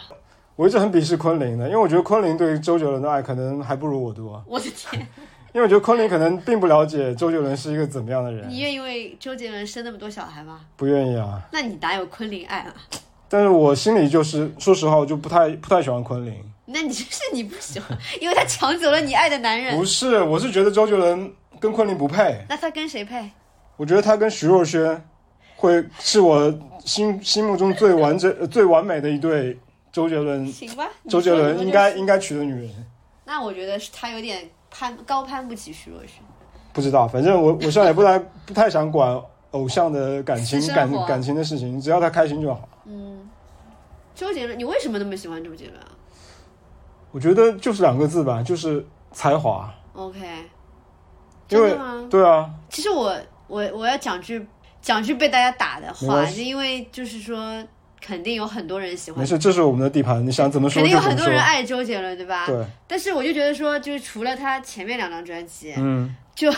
[0.55, 4.41] 我一直很鄙视昆凌的，因为我觉得昆凌对于周杰伦的爱可能还不如我多。
[4.47, 5.05] 我的天！
[5.53, 8.49] 因为我觉得昆凌可能并不了解周杰伦是一个怎么样的人。
[8.49, 10.61] 你愿意为周杰伦生那么多小孩吗？
[10.75, 11.41] 不愿意啊。
[11.51, 12.73] 那你哪有昆凌爱啊？
[13.29, 16.33] 但是我心里就是，说实话，我就不太不太喜欢昆凌。
[16.65, 19.77] 那你就是你不喜欢，因为他抢走了你爱的男人。
[19.77, 22.43] 不是，我是觉得周杰伦跟昆凌不配。
[22.49, 23.29] 那他跟谁配？
[23.77, 24.99] 我觉得他跟徐若瑄，
[25.55, 29.57] 会是我心心目中最完整、最完美的一对
[29.95, 32.69] 周杰伦，行吧，周杰伦应该应该娶的女人。
[33.23, 36.21] 那我觉得是他有点攀高攀不起徐若瑄。
[36.73, 39.17] 不知道，反正我我现在也不太 不太想管
[39.51, 42.67] 偶像的感情感感情的事情，只要他开心就好。
[42.83, 43.25] 嗯，
[44.13, 45.87] 周杰伦，你为什么那么喜欢周杰伦啊
[47.13, 49.73] 我觉得就是两个字吧，就是才华。
[49.93, 50.19] ？OK，
[51.47, 52.07] 因为真的吗？
[52.11, 53.15] 对啊，其实我
[53.47, 54.45] 我我要讲句
[54.81, 57.63] 讲句被大家打的话，因为就是说，
[58.05, 61.25] 肯定有很多人喜欢，没事，这是我们的地盘，你想怎么说肯定有就怎么说。
[61.25, 62.45] 很多人爱周杰伦，对吧？
[62.45, 66.51] 对，但是我就觉得说，就是除了他前面两张专辑，嗯，就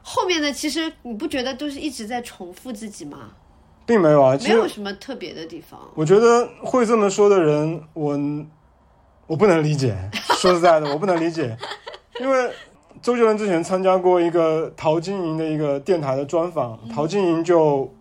[0.00, 3.32] 后面的其实你不觉得都是一直在重复自己吗？
[3.84, 4.34] 并没有啊。
[4.42, 5.78] 没有什么特别的地方。
[5.94, 8.18] 我觉得会这么说的人，我
[9.26, 9.94] 我不能理解。
[10.40, 11.54] 说实在的，我不能理解，
[12.18, 12.50] 因为
[13.02, 17.92] 周杰伦之前参加过一个陶晶莹的一个电台的专访，陶晶莹就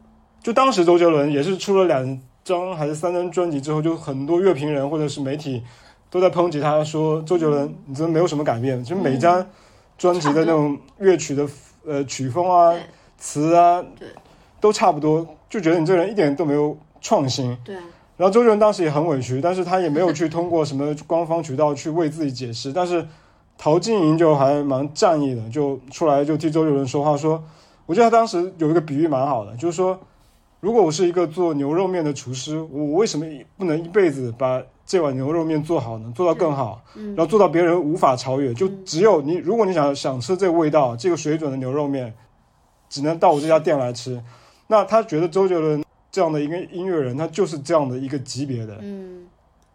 [0.41, 5.63] 就当时周杰伦也是出了两张还是三张专辑之后，就很多乐评人或者是媒体
[6.09, 9.45] 都在抨击他说周杰伦你真的没有什么改变，就每张
[9.97, 11.47] 专辑的那种乐曲的
[11.85, 12.73] 呃曲风啊、
[13.17, 14.07] 词啊对，
[14.59, 17.57] 都差不多，就觉得你这个人一点都没有创新。
[17.63, 17.83] 对啊，
[18.17, 22.71] 然后周杰伦当时也很委屈，但是他也没有去通过什么官方渠道去为自己解释。
[22.73, 23.05] 但是
[23.57, 27.41] 陶晶莹就还蛮仗义的，就出来就替周杰伦说话说，
[27.85, 29.99] 我觉得他当时有一个比喻蛮好的，就是说，
[30.63, 33.25] 如果我是一个做牛肉面的厨师，我我为什么
[33.57, 36.09] 不能一辈子把这碗牛肉面做好呢？
[36.15, 38.53] 做到更好，嗯然后做到别人无法超越。
[38.53, 42.13] 就只有你，如果你想想吃这个味道、这个水准的牛肉面，
[42.89, 44.23] 只能到我这家店来吃。
[44.67, 48.77] 那他觉得周杰伦这样的一个音乐人，他就是这样的一个级别的。
[48.81, 49.27] 嗯，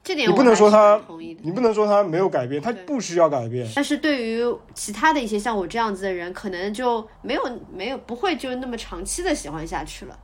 [0.02, 0.98] 这点你不能说他。
[1.42, 3.70] 你不能说他没有改变，他不需要改变。
[3.76, 10.18] 但是对于其他的一些像我这样子的人，可能就没有没有不会就那么长期的喜欢下去了，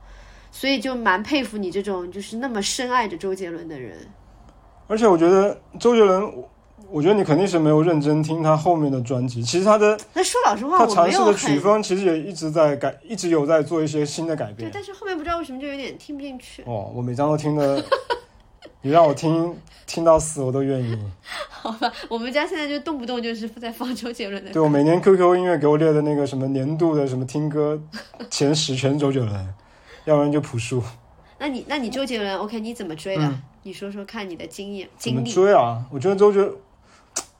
[0.57, 3.97] 所以就蛮佩服你这种就是那么深爱着周杰伦的人。
[4.87, 6.49] 而且我觉得周杰伦，我
[6.89, 9.43] 我觉得你肯定是没有认真听他后面的专辑。
[9.43, 14.71] 其实他的那说老实话，他尝试的曲风其实也一直在改，一直有在做一些新的改变对，变。
[14.73, 16.63] 但是后面不知道为什么就有点听不进去。
[16.63, 17.83] 哦，我每张都听的，
[18.81, 19.53] 你让我听
[19.85, 20.97] 听到死我都愿意。
[21.49, 24.53] 好吧，我们家现在就动不动就是在放周杰伦的歌。
[24.53, 27.77] 对我每年 QQ 音乐给我列的那个什么年度的什么听歌
[28.29, 29.53] 前十全是周杰伦，
[30.05, 30.81] 要不然就朴树。
[31.37, 32.59] 那你那你周杰伦 OK？
[32.59, 33.23] 你怎么追的？
[33.23, 35.33] 嗯你说说看你的经验怎么经历。
[35.33, 35.83] 追啊？
[35.91, 36.47] 我觉得周杰，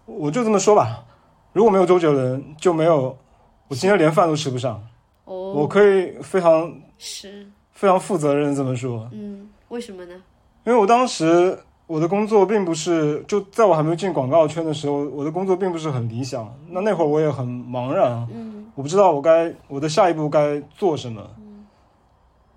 [0.08, 1.06] 我就这么说吧，
[1.54, 3.16] 如果没有周杰伦，就没有
[3.68, 4.84] 我今天连饭都吃不上。
[5.26, 10.16] 哦，我可以非常是非常负责任地这么说，嗯，为什么呢？
[10.66, 16.52] 因为我当时我的工作并不是就在我还没有进广告圈的时候，我的工作并不是很理想。
[16.72, 21.22] 那那会儿我也很茫然，嗯我不知道我该我的下一步该做什么。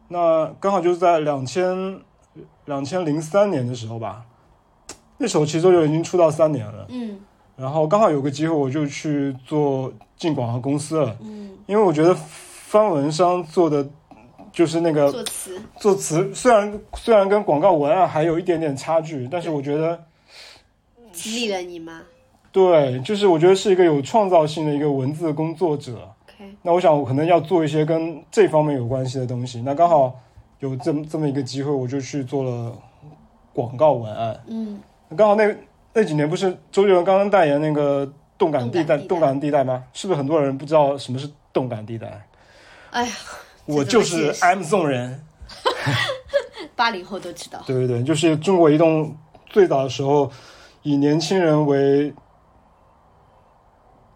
[0.08, 2.00] 那刚好就是在两千
[2.64, 4.24] 两千零三年的时候吧，
[5.18, 7.20] 那时候其实就已经出道三年了，嗯。
[7.56, 13.84] 然后刚好有个机会，我就去做进广告公司了，嗯，因为我觉得方文山做的
[14.52, 15.60] 就是那个作词。
[15.76, 20.04] 作词虽然虽然跟广告文案还有一点点差距，但是我觉得
[21.10, 22.02] 激励了你吗？
[22.52, 26.08] 对，就是我觉得是一个有创造性的一个文字工作者。
[26.38, 29.60] ？OK，那我想我可能要做一些跟这方面有关系的东西。
[29.62, 30.18] 那刚好
[30.60, 32.72] 有这么这么一个机会，我就去做了
[33.52, 34.40] 广告文案。
[34.46, 34.80] 嗯，
[35.16, 35.54] 刚好那
[35.92, 39.84] 那几年不是周杰伦刚刚代言那个动感地带动感地带吗？
[39.92, 42.26] 是不是很多人不知道什么是动感地带？
[42.90, 43.12] 哎呀，
[43.66, 45.24] 我就是 M 送人。
[46.76, 47.60] 八零后都知道。
[47.66, 50.30] 对对对，就是中国移动最早的时候
[50.82, 52.12] 以年轻人为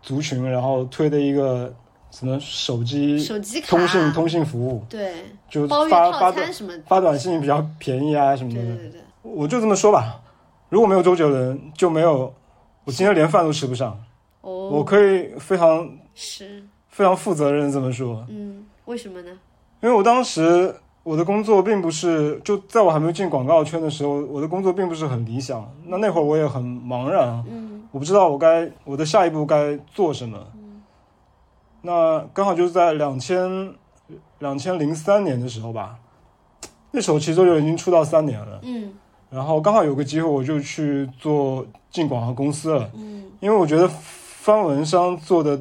[0.00, 1.74] 族群，然后推的一个
[2.12, 5.14] 什么手机手机卡、通信通信服务，对
[5.48, 8.60] 就发发短什么，发短信比较便宜啊什么的。
[8.60, 10.20] 对对对，我就这么说吧，
[10.68, 12.32] 如果没有周杰伦，就没有
[12.84, 13.98] 我今天连饭都吃不上。
[14.42, 19.30] 哦，我可以非常是非常负责任这么说，嗯，为什么呢？
[19.80, 25.66] 因为我当时我的工作并不是就在我还没有进广告圈的时候，我的工作并不是很理想。
[25.86, 30.38] 那那会儿我也很茫然，嗯我不知道我该我的下一步该做什么。
[31.82, 33.74] 那刚好就是在两千
[34.38, 35.98] 两千零三年的时候吧，
[36.92, 38.94] 那时候其实周杰伦已经出道三年了，嗯。
[39.30, 45.58] 然后刚好有个机会，我就去做进广告公司了，嗯，因为我觉得翻文山做的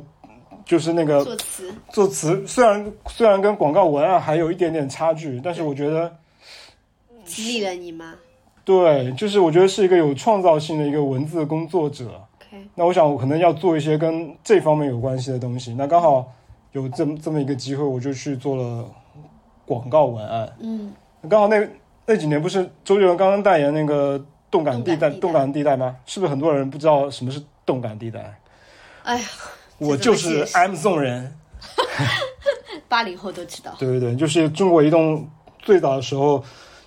[0.66, 1.74] 就是那个作词。
[1.90, 6.18] 作词，虽然虽然跟广告文案还有一点点差距，但是我觉得
[7.24, 8.16] 激励了你吗？
[8.66, 12.22] 对，就是我觉得是一个有创造性的一个文字工作者。
[12.52, 15.74] ？OK，那我想我可能要做一些跟这方面有关系的东西。
[15.76, 16.32] 那刚好
[16.74, 18.86] 有这么这么一个机会，我就去做了
[19.66, 20.52] 广告文案。
[20.60, 20.94] 嗯
[21.30, 21.68] 刚好那
[22.06, 25.10] 那几年不是周杰伦刚刚代言那个动感地带？
[25.12, 25.96] 动感地带吗？
[26.06, 28.38] 是不是很多人不知道什么是动感地带？
[29.04, 29.26] 哎呀，
[29.78, 31.38] 我就是 M Zone 人。
[32.90, 33.74] 八零后都知道。
[33.78, 35.28] 对对对，就是中国移动
[35.60, 36.44] 最早的时候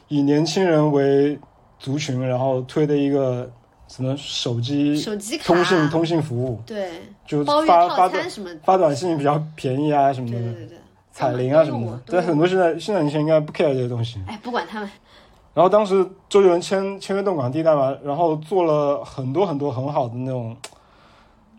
[0.08, 1.38] 以年轻人为
[1.78, 3.50] 族群，然后推的一个
[3.94, 6.90] 什么手机手机卡、通信通信服务，对
[7.24, 10.78] 就发发短什么，发短信比较便宜啊什么的，对对对对。
[11.12, 11.86] 彩铃啊什么的。
[11.86, 14.20] 都用过但很多现在现在年轻人应该不 care 这些东西。
[14.26, 14.90] 哎，不管他们，
[15.54, 20.56] 然后当时周杰伦签签约动感地带嘛，然后做了很多很多很好的那种，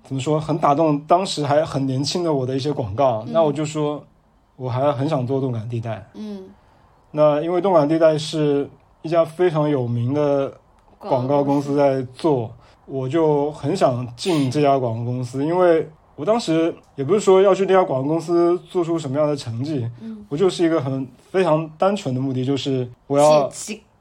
[0.03, 3.23] 怎么说，很打动当时还很年轻的我的一些广告。
[3.29, 4.03] 那我就说，
[4.57, 6.05] 我还很想做动感地带。
[6.15, 6.49] 嗯，
[7.11, 8.69] 那因为动感地带是
[9.03, 10.51] 一家非常有名的
[11.09, 11.75] 广告公司。
[11.75, 12.51] 在做，
[12.85, 23.49] 我就很想进这家广告公司，因为我当时也不是说要去这家广告公司做出什么样的成绩，嗯，我就是一个很非常单纯的目的，就是我要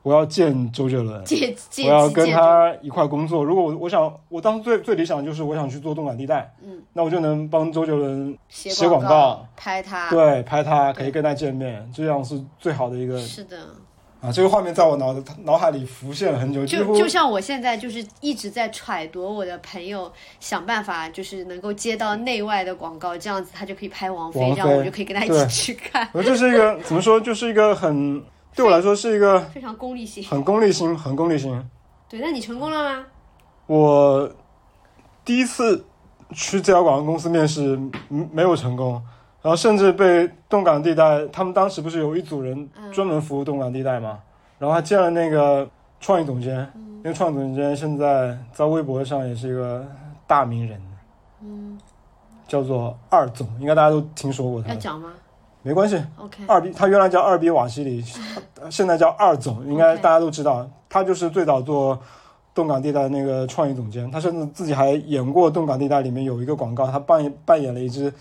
[0.02, 1.24] 我要见周杰伦，
[1.84, 3.42] 我要跟他一块工作。
[3.42, 13.56] 如果我我想，我当时最最理想的就是我想去做动感地带，嗯，那我就能帮周杰伦写写广告告，拍他，对拍他，可以跟他见面，这样是最好的一个是的，
[14.24, 14.32] 啊。
[14.32, 20.10] 这个画面在我脑脑海里浮现了很久，就就像我现在就是一直在揣度我的朋友，
[20.40, 28.22] 想办法就是能够接到内外的广告，这样子他就可以拍王菲，这样我就可以跟他一起去看，我这是一个怎么说，就是一个很
[28.56, 30.24] 对我来说是一个非常功利性。
[30.24, 31.62] 很功利心，很功利心。
[32.08, 33.04] 对，那你成功了吗？
[33.66, 34.30] 我
[35.24, 35.84] 第一次
[36.32, 37.76] 去这家广告公司面试，
[38.10, 39.02] 嗯没有成功，
[39.44, 44.18] 然后甚至被动感地带，他们当时不是有一组人嗯专门服务动感地带嘛，
[44.59, 45.68] 然后还见了那个
[46.00, 49.87] 创意总监，嗯那个创意总监现在在微博上也是一个
[50.26, 50.80] 大名人，
[51.42, 51.78] 嗯，
[52.48, 55.12] 叫做二总，应该大家都听说过他，要讲吗
[55.61, 56.02] 没关系。
[56.16, 58.02] ？OK，二 B，他原来叫二 B 瓦西里，
[58.70, 60.66] 现在叫二总，应该大家都知道。
[60.88, 61.98] 他就是最早做
[62.54, 68.12] 动感地带那个创意总监，他甚至自己还演过动感地带里面有一个广告，他扮演扮演了一只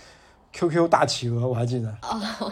[0.54, 1.90] QQ 大企鹅，我还记得。
[2.02, 2.52] 哦，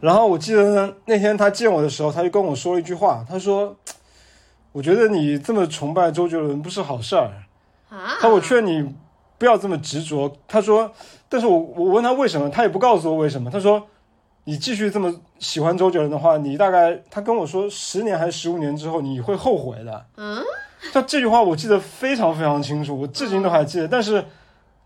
[0.00, 3.76] 然后我记得呢，那天他见我的时候，他就跟我说了一句话，他说
[4.72, 7.30] ：“我觉得你这么崇拜周杰伦不是好事儿。”
[7.90, 8.94] 啊，他我劝你
[9.38, 10.36] 不要这么执着。
[10.46, 10.92] 他说，
[11.28, 13.50] 但是我我问他为什么，他也不告诉我为什么。
[13.50, 13.86] 他说，
[14.44, 20.06] 你继续这么喜欢周杰伦的话，你大概他跟我说十年还是十五年之后你会后悔的。
[20.16, 20.42] 嗯，
[20.92, 23.88] 他这句话我记得非常非常清楚，我至今都还记得。
[23.88, 24.24] 但是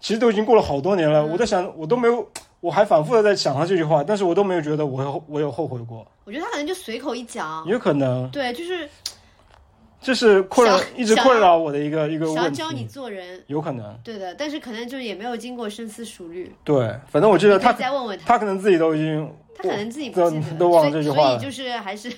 [0.02, 6.04] 其实都已经过了好多年了，我在想，我都没有，我还反复的在想他这句话，但是我都没有觉得我有我有后悔过。
[6.24, 8.28] 我觉得他可能就随口一讲，有可能。
[8.30, 8.90] 对，就是
[10.00, 13.96] 这是困扰一直困扰我的一个一个想要问教你，做人，有可能。
[14.02, 16.52] 对的，但是可能就是也没有经过深思熟虑。
[16.64, 22.10] 对，反正我记得他再问问他，他可能自己都已经他可能自己不都记得，都忘了这句话所以就是还是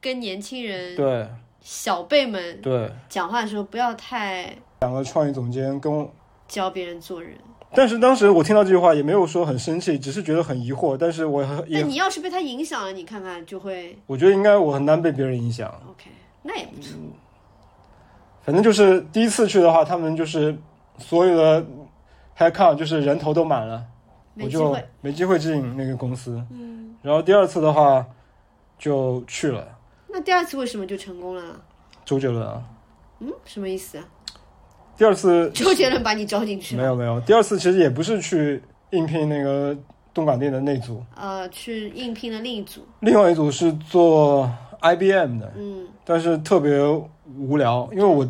[0.00, 1.28] 跟年轻人、对。
[1.60, 6.08] 小辈们对，讲话的时候，不要太两个创意总监跟我，
[6.48, 7.36] 教别人做人。
[7.74, 10.96] 但是当时我听到这句话也没有说很生气，只是觉得很疑惑。
[10.96, 15.68] 但是我也那你要是被他影响了，你看看就会我觉得应该我很难被别人影响。
[15.90, 16.08] OK，
[16.42, 16.96] 那也不错。
[18.42, 20.56] 反正就是第一次去的话，他们就是
[20.98, 21.60] 所有的
[22.38, 23.84] head count 就是人头都满了，
[24.36, 24.88] 我就没机会。
[25.00, 26.42] 没机会进那个公司。
[26.52, 28.06] 嗯，然后第二次的话
[28.78, 29.66] 就去了
[30.08, 31.60] 那第二次为什么就成功了？
[32.04, 32.62] 周杰伦啊。
[33.18, 34.04] 嗯，什么意思啊？
[34.96, 36.82] 第二次周杰伦把你招进去了？
[36.82, 39.76] 没有没有，第二次其实也不是去应聘那个
[40.14, 42.80] 动感店的那组，呃，去应聘了另一组。
[43.00, 46.80] 另外一组是做 IBM 的，嗯但是特别
[47.36, 48.26] 无聊，因为我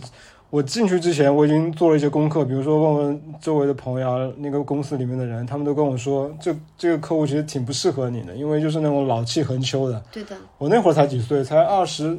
[0.51, 10.03] 我进去之前我已经做了一些功课，比如说问问周围的朋友啊，那个公司里面的人，他们都跟我说，这这个客户其实挺不适合你的，因为就是那种老气横秋的。
[10.11, 10.37] 对的。
[10.59, 12.19] 我那会儿才几岁，才二十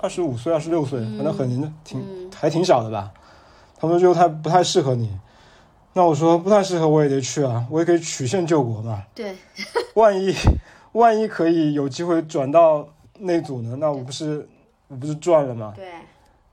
[0.00, 3.10] 二十五岁、二十六岁，反正很年挺嗯还挺小的吧。
[3.82, 5.10] 他们说就太不太适合你，
[5.92, 9.02] 那我说不太适合我也得去啊，我也可以曲线救国嘛。
[9.12, 9.36] 对，
[9.94, 10.32] 万一
[10.92, 12.86] 万一可以有机会转到
[13.18, 13.76] 那组呢？
[13.80, 14.48] 那我不是
[14.86, 15.72] 我不是赚了吗？
[15.74, 15.86] 对，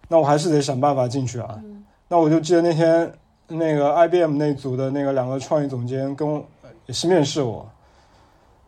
[0.08, 1.56] 那我还是得想办法进去啊。
[1.64, 3.14] 嗯那我就记得那天
[3.48, 6.44] 那个 IBM 那组的那个两个创意总监跟我
[6.88, 7.70] 也是面试我，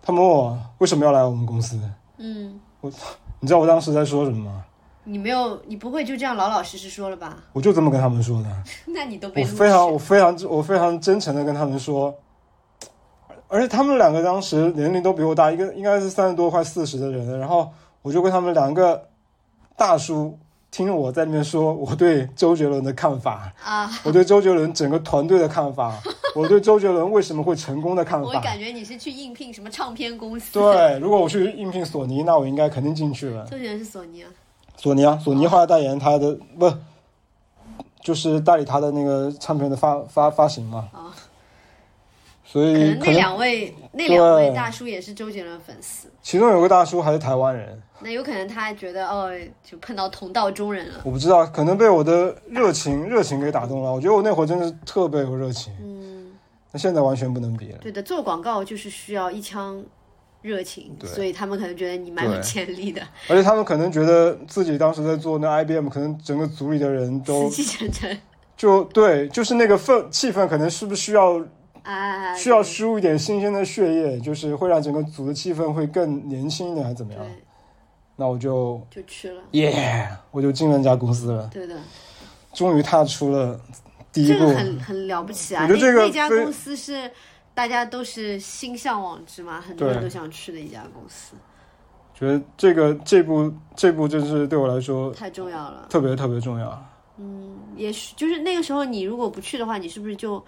[0.04, 1.76] 他们问我为什么要来我们公司？
[2.20, 2.92] 嗯，我
[3.40, 4.64] 你知道我当时在说什么吗？
[5.04, 7.38] 你没有，你不会就这样老老实实说了吧？
[7.54, 8.50] 我就这么跟他们说的。
[8.94, 12.14] 那你都被录我非常我非常我非常真诚的跟他们说，
[13.48, 17.72] 而且他们两个当时年龄都比我大，一个应该是三十多快四十的人，然后
[18.02, 19.08] 我就跟他们两个
[19.76, 20.38] 大叔
[20.70, 23.92] 听我在那边说我对周杰伦的看法，啊！
[24.04, 26.00] 我对周杰伦整个团队的看法，
[26.34, 28.28] 我对周杰伦为什么会成功的看法。
[28.28, 33.46] 我感觉你是去应聘什么唱片公司？，对，如果我去应聘索尼，那我应该肯定进去了。
[33.48, 34.30] 周杰伦是索尼啊。
[34.82, 36.74] 索尼啊，索尼后来代言他的不，
[38.02, 40.90] 就是代理他的那个唱片的发发发行嘛。
[40.92, 41.14] 啊
[42.44, 49.32] 所以可能能那两位那两位大叔也是周杰伦粉丝，其中有个大叔还是台湾人，那有可能他还觉得哦，
[49.64, 51.00] 就碰到同道中人了。
[51.06, 53.94] 我不知道，可能被我的热情热情给打动了。
[53.94, 56.34] 我觉得我那会儿真的是特别有热情，嗯，
[56.74, 57.78] 那现在完全不能比了。
[57.78, 59.82] 对的，做广告就是需要一腔
[60.42, 68.18] 热情，所以他们可能觉得你蛮有潜力的，而且他们可能觉得自己当时在做那 IBM，可能整个组里的人都死气沉沉。
[68.58, 71.44] 就对，就是那个氛气氛，可能是不是需要
[71.84, 77.26] 啊，需要输入一点新鲜的血液，就是会让整个组的气氛会更年轻一点，还是怎么样？
[78.18, 81.76] 那我就就去了，耶我就进了那家公司了，对的，
[82.54, 83.60] 终于踏出了
[84.14, 84.46] 第一这步。
[84.46, 85.64] 个很很了不起啊！
[85.64, 87.10] 我觉得这个那那家公司是
[87.54, 91.36] 大家都是心向往之嘛，很多人都想去的一家公司，
[92.14, 95.88] 觉得这个这部这部真是对我来说太重要了。
[95.90, 96.86] 特别特别重要。
[97.18, 100.44] 嗯，也许就是那个时候，你如果不去的话，你是不是就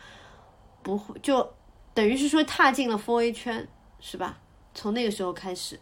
[0.82, 1.48] 不会就
[1.94, 3.68] 等于是说踏进了 Four A 圈，
[4.00, 4.38] 是吧？
[4.74, 5.80] 从那个时候开始，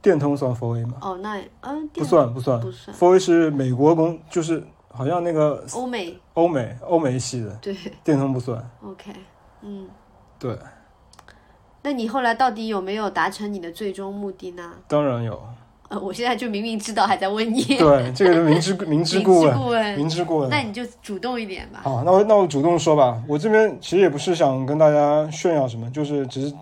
[0.00, 0.98] 电通算 for A 吗？
[1.00, 8.70] 哦，那嗯，不电算不算不算 for A 是美国公，就是好像那个欧美欧美欧美系的，对电通不算。
[8.84, 9.12] ，OK，
[9.62, 9.88] 嗯，
[10.42, 10.58] 对，
[11.82, 14.72] 那你后来到底有没有达成你的最终目的呢？
[14.88, 15.40] 当然有。
[15.88, 20.50] 呃，我现在就明明知道，还在问你，对，这个是明知明知明故问，知故问，明知故问。
[20.50, 21.80] 那你就主动一点吧。
[21.84, 23.22] 好，那我那我主动说吧。
[23.28, 26.54] 我这边其实也不是想跟大家炫耀什么，就是只是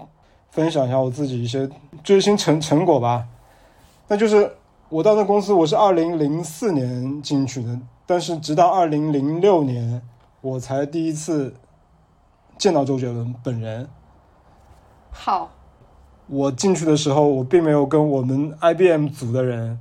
[0.50, 1.66] 分享一下我自己一些
[2.04, 3.24] 追星成成果吧。
[4.08, 4.50] 那就是
[4.88, 10.02] 我到那公司，我是二零零四年进去的，但是直到二零零六年，
[10.40, 11.54] 我才第一次
[12.60, 13.88] 见到周杰伦本人。
[15.10, 15.50] 好，
[16.26, 19.78] 我进去的时候，我并没有跟我们 IBM 组的人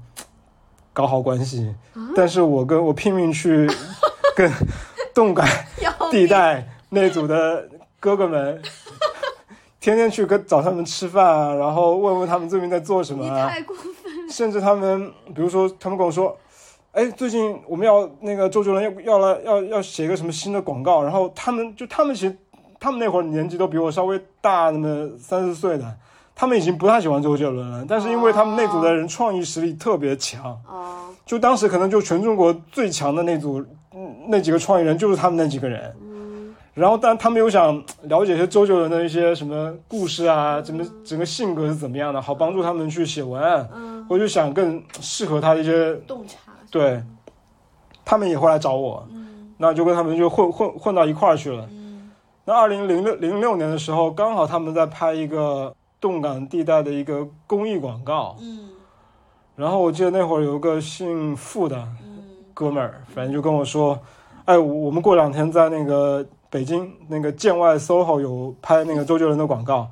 [0.94, 1.76] 搞好关系，
[2.16, 3.70] 但是我跟我拼命去
[4.34, 4.50] 跟
[5.14, 5.46] 动感
[6.10, 7.68] 地带那组的
[8.00, 8.62] 哥哥们，
[9.82, 13.92] 天天去跟找他们吃饭啊，然后问问他们最近在做什么你啊，太过分
[14.26, 16.38] 了，甚至他们，比如说他们跟我说，
[16.94, 22.38] 哎，最近我们要那个周杰伦要要来要要写一个什么新的广告，然后他们就他们其实
[22.80, 25.96] 他们那会儿年纪都比我稍微大那么三四岁的，
[26.34, 33.64] 他们已经不太喜欢周杰伦了，但是因为他们那组的人创意实力特别强，哦，就当时可能就全中国最强的那组，
[33.94, 35.94] 嗯，那几个创意人就是他们那几个人。
[36.76, 45.94] 然后，但他们又想了解一些周杰伦的一些什么故事啊，怎么整个性格是怎么样的，好帮助他们去写文案，嗯，我就想更适合他的一些。
[46.08, 46.38] 洞察，
[46.72, 47.04] 对，
[48.06, 51.68] 他们也会来找我，嗯那就跟他们就混混混到一块儿去了。
[51.70, 51.79] 嗯
[52.50, 55.72] 那二零零六零六年的时候，刚好他们在拍一个
[56.02, 58.70] 动感地带的一个公益广告，嗯
[59.56, 62.24] 然后我记得那会儿有一个姓傅的，嗯
[62.56, 64.00] 哥们儿，反正就跟我说，
[64.46, 69.88] 哎，我们过两天在那个北京那个建外 SOHO 有拍那个周杰伦的广告，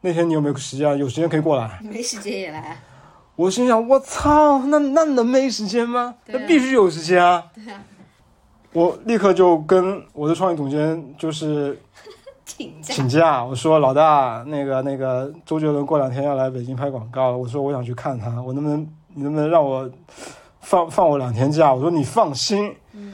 [0.00, 0.96] 那天你有没有时间啊？
[0.96, 1.78] 有时间可以过来。
[1.80, 2.76] 没时间也来，
[3.36, 6.16] 我心想，我操，那那能没时间吗？
[6.26, 7.44] 那必须有时间啊！
[7.54, 7.80] 对啊，
[8.72, 11.76] 我立刻就跟我的创意总监就是
[12.44, 18.80] 请假，请假，我说老大，那个那个周杰伦过两天要来北京拍广告，我说我想去看他，我能不能
[19.14, 19.88] 你能不能让我
[20.60, 21.72] 放放我两天假？
[21.72, 23.12] 我说你放心，嗯。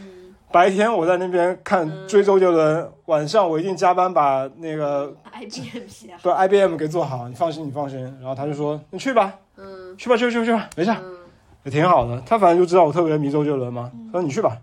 [0.52, 2.08] 白天我在那边看嗯。
[2.08, 8.00] 追周杰伦，晚上我一定加班把那个，IBM 写好， 不 IBM 给做好，你放心，你放心。
[8.20, 9.94] 然后他就说你去吧，嗯。
[9.98, 11.16] 去吧，去吧去吧去吧，没事，嗯。
[11.64, 12.22] 也挺好的。
[12.24, 14.56] 他反正就知道我特别迷周杰伦嘛，他说你去吧。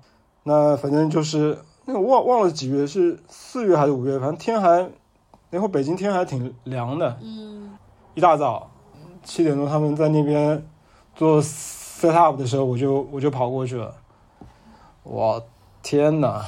[0.44, 4.89] 那反正就是那个忘忘了几月是四月还是五月，反正天还
[5.50, 7.72] 那会儿北京天还挺凉的，嗯，
[8.14, 8.70] 一大早
[9.24, 10.66] 七点多他们在那边
[11.16, 13.96] 做 set up 的时候，我就我就跑过去了。
[15.04, 15.41] 我
[15.82, 16.46] 天哪！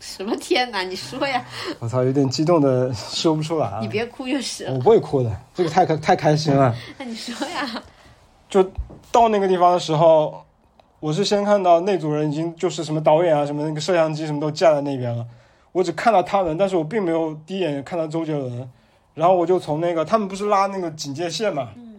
[0.00, 0.82] 什么天哪？
[0.82, 1.44] 你说呀，
[1.78, 3.80] 我操，有点激动的说不出来啊！
[3.82, 6.74] 你别哭就是了，我不会哭的，这个太开太开心了。
[6.96, 7.82] 那你说呀，
[8.48, 8.62] 就
[9.10, 10.45] 到那个地方的时候，
[11.06, 15.24] 我是先看到那组人已经就是什么导演啊、什么那个摄像机什么都架在那边了，
[15.70, 18.68] 我只看到他们，但是我并没有第一眼看到周杰伦。
[19.14, 21.94] 然后我就从那个他们不是拉那个警戒线嘛，嗯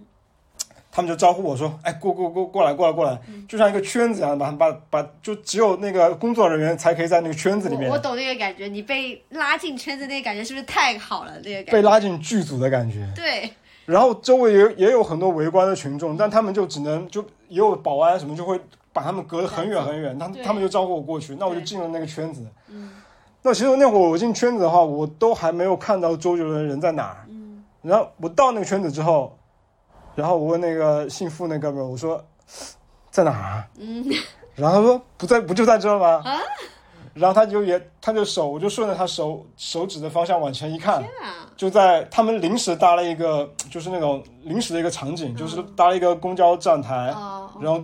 [0.92, 11.40] 他们就招呼我说：“哎，过过过过来过来过来，就像一个圈子一样，把把把，就只有那个工作人员才可以在那个圈子里面我我懂那个感觉，你被拉进圈子那个感觉是不是太好了？
[11.46, 13.50] 那个感被，拉进剧组的感觉。”对，
[13.86, 18.60] 然后周围也也有很多围观的群众，但他们就只能就也有保安什么就会
[18.98, 20.44] 把他们隔得很远很远，他对。
[20.44, 22.44] 他们就招呼我过去，那我就进了那个圈子。
[22.70, 22.92] 嗯。
[23.44, 27.26] 那其实那会儿我进圈子的话，我都还没有看到周杰伦人在哪儿。
[27.30, 27.64] 嗯。
[27.84, 29.38] 然后我到那个圈子之后，
[30.16, 32.20] 然后我问那个姓付那哥们儿，我说
[33.12, 33.64] 在哪儿？
[33.78, 34.04] 嗯，
[34.56, 36.22] 然后他说不在，不就在这儿吗？
[36.26, 36.40] 啊，
[37.14, 41.04] 然后他就也他就手，我就顺着他手手指的方向往前一看，
[41.56, 47.14] 就在他们临时搭了一个，就是那种临时的一个场景，就是搭了一个公交站台，
[47.62, 47.82] 然后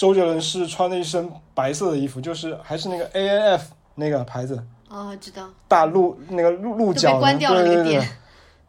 [0.00, 4.58] 周杰伦是穿了一身白色的衣服，就是还是那个 A N F 那个牌子。
[4.88, 5.46] 哦，知道。
[5.68, 7.36] 大鹿那个鹿鹿角，对
[7.66, 8.02] 对对，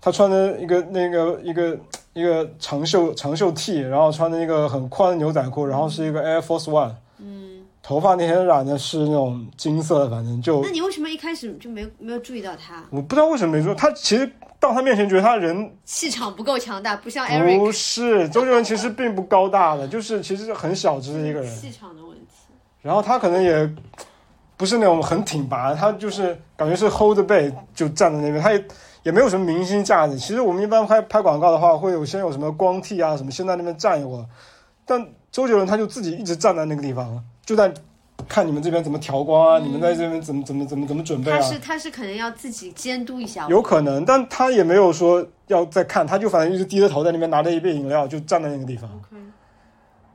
[0.01, 1.77] 他穿的一个那个一个
[2.11, 6.95] 一个长袖长袖 T，然后穿的一个很宽的牛仔裤，然后是一个 Air Force One。
[7.81, 7.83] 嗯。
[7.83, 10.61] 头发那天染的是那种金色的，反正就。
[10.63, 12.83] 那你为什么一开始就没没有注意到他？
[12.89, 13.75] 我不知道为什么没注意。
[13.75, 17.59] 他其实到他面前觉得他人气场不够强大，不像 Eric。
[17.59, 21.55] 不是，周杰伦其实并不高大的， 就是其实很小只的一个人。
[21.55, 22.53] 气场的问题。
[22.81, 23.73] 然后他可能也。
[24.57, 28.63] 不是那种很挺拔，他就是感觉是 hold 着背就站在那边，他也
[29.01, 30.15] 也没有什么明星架子。
[30.19, 34.25] 其实我们一般拍拍广告的话，会有先有什么光替啊什么，先在那边站一会儿。
[34.85, 37.69] 但周杰伦他就自己一直站在那个地方，就在
[38.29, 41.37] 看你们这边怎么调光啊，你们在这边怎么怎么怎么怎么准备啊。
[41.37, 43.45] 他是他是可能要自己监督一下。
[43.49, 48.89] 有可能，但他也没有说要再看，他就反正一直低着头在那边拿着一杯饮料，就站在那个地方。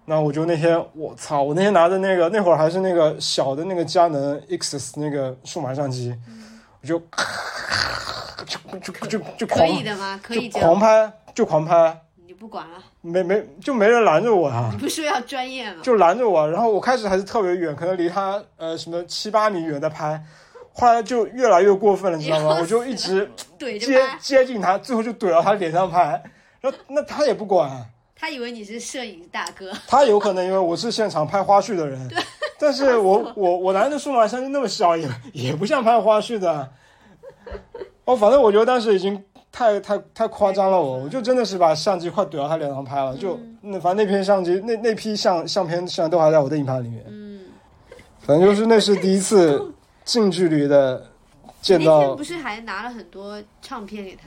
[0.07, 1.43] 那我就那天，我操！
[1.43, 6.15] 我那天拿着那个，那会儿还是那个小的那个佳能 Xs 那个数码相机，
[6.81, 6.99] 我就
[8.81, 10.19] 就就就就狂，可以的吗？
[10.23, 12.01] 可以狂拍，就狂拍。
[12.37, 12.77] 你不管了？
[13.01, 14.69] 没没，就没人拦着我啊！
[14.71, 15.81] 你不是说要专业吗？
[15.83, 20.23] 就拦着我，然后我开始还是特别远，可能离他呃什么七八米远在拍，
[20.75, 22.59] 后来就越来越过分了，你知道吗？
[22.61, 23.31] 我就一直
[23.81, 26.23] 接接近他，最后就怼到他脸上拍，
[26.61, 27.71] 然后那他也不管。
[28.15, 32.07] 他以为你是摄影大哥， 他有可能因为我是现场拍花絮的人，
[32.59, 36.71] 但是 我我我拿着数码相机那么小，也也不像拍花絮的。
[38.05, 39.25] 哦，反正我觉得当时已经
[39.57, 47.03] 太太太夸张了，我我就真的是把相机快怼到他脸上拍了，就那反正那片相机那那批相相片现在都还在我的硬盘里面。
[47.09, 47.41] 嗯，
[48.21, 49.73] 反正就是那是第一次
[50.05, 51.03] 近距离的
[51.63, 52.15] 见到。
[52.15, 54.25] 不是还拿了很多唱片给他？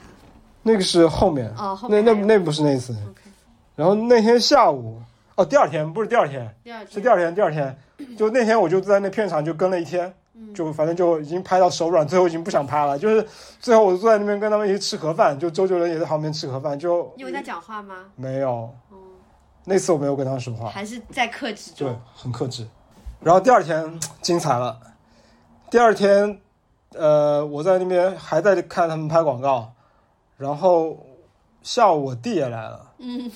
[0.64, 2.92] 那个是后面哦，后面那那那不是那次。
[3.76, 5.00] 然后那天下午，
[5.36, 6.52] 哦，第二天不是第二天，
[6.90, 7.78] 是第二天，第二天，
[8.18, 10.12] 就那天我就在那片场就跟了一天，
[10.54, 12.98] 就反正就已经拍到手软，最后已经不想拍了。
[12.98, 13.26] 就是
[13.60, 16.78] 最后我坐在那边跟他们一起吃盒饭，就周杰伦也在旁边吃盒饭。
[16.78, 18.06] 就你有在讲话吗？
[18.16, 18.68] 没有，
[19.64, 22.66] 那次我没有跟他说话，还是在克制中，对，很克制。
[23.20, 24.80] 然后第二天精彩了，
[25.70, 26.40] 第二天，
[26.94, 29.72] 呃，我在那边还在看他们拍广告，
[30.38, 31.06] 然后
[31.62, 32.92] 下午我弟也来了。
[32.96, 33.30] 嗯，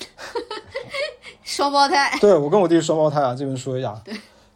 [1.43, 2.17] 双胞胎。
[2.19, 3.93] 对，我跟我弟是双胞胎啊，这边说一下。
[4.03, 4.15] 对，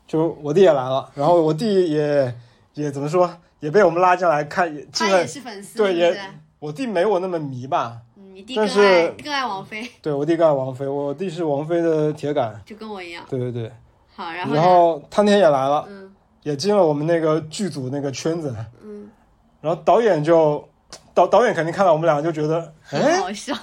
[0.09, 2.35] 就我弟也来了，然后我弟也
[2.73, 5.77] 也怎么说，也被我们拉进来看，他也是粉丝。
[5.77, 6.19] 对，也
[6.57, 7.99] 我弟没我那么迷吧。
[8.33, 9.87] 你弟更爱更爱王菲。
[10.01, 13.23] 对我弟更爱王菲，我弟是王菲的铁杆，就跟我一样。
[13.29, 13.71] 对对对。
[14.15, 19.07] 好，然后然后他那天也来了，嗯，也进了我们那个剧组那个圈子，嗯，
[19.61, 20.67] 然后导演就。
[21.13, 23.53] 导导演肯定看到我们两个就觉得哎好笑，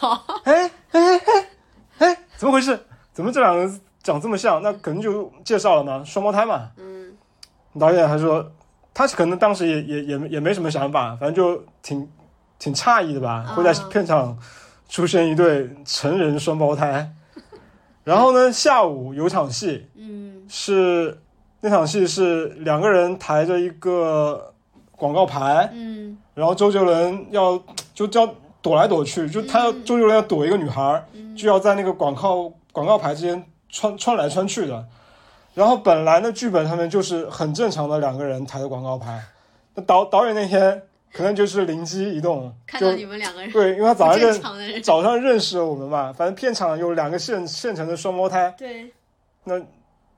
[0.44, 1.48] 哎哎哎
[1.98, 2.78] 哎，怎么回事？
[3.14, 3.66] 怎么这两个
[4.06, 4.62] 长这么像？
[4.62, 6.70] 那肯定就介绍了嘛，双胞胎嘛。
[6.76, 7.12] 嗯，
[7.78, 8.52] 导演还说
[8.94, 12.08] 他可能当时也也也也没什么想法，反正就挺
[12.58, 14.38] 挺诧异的吧，会在片场
[14.88, 17.10] 出现一对成人双胞胎。
[18.04, 21.18] 然后呢，下午有场戏，嗯，是
[21.60, 24.54] 那场戏是两个人抬着一个
[24.92, 26.16] 广告牌，嗯。
[26.34, 27.60] 然后周杰伦要
[27.92, 28.28] 就叫
[28.62, 31.04] 躲来躲去，就他要周杰伦要躲一个女孩，
[31.36, 33.42] 就要在那个广告广告牌之间
[33.76, 34.84] 穿穿来穿去的。
[35.54, 39.22] 然后本来的剧本上面就是很正常的两个人抬着广告牌，
[39.74, 48.92] 那导导演那天可能就是灵机一动，看到你们两个人对，因为他早上认早上认识了我们嘛，反正片场有两个现现成的双胞胎，对，
[49.44, 49.60] 那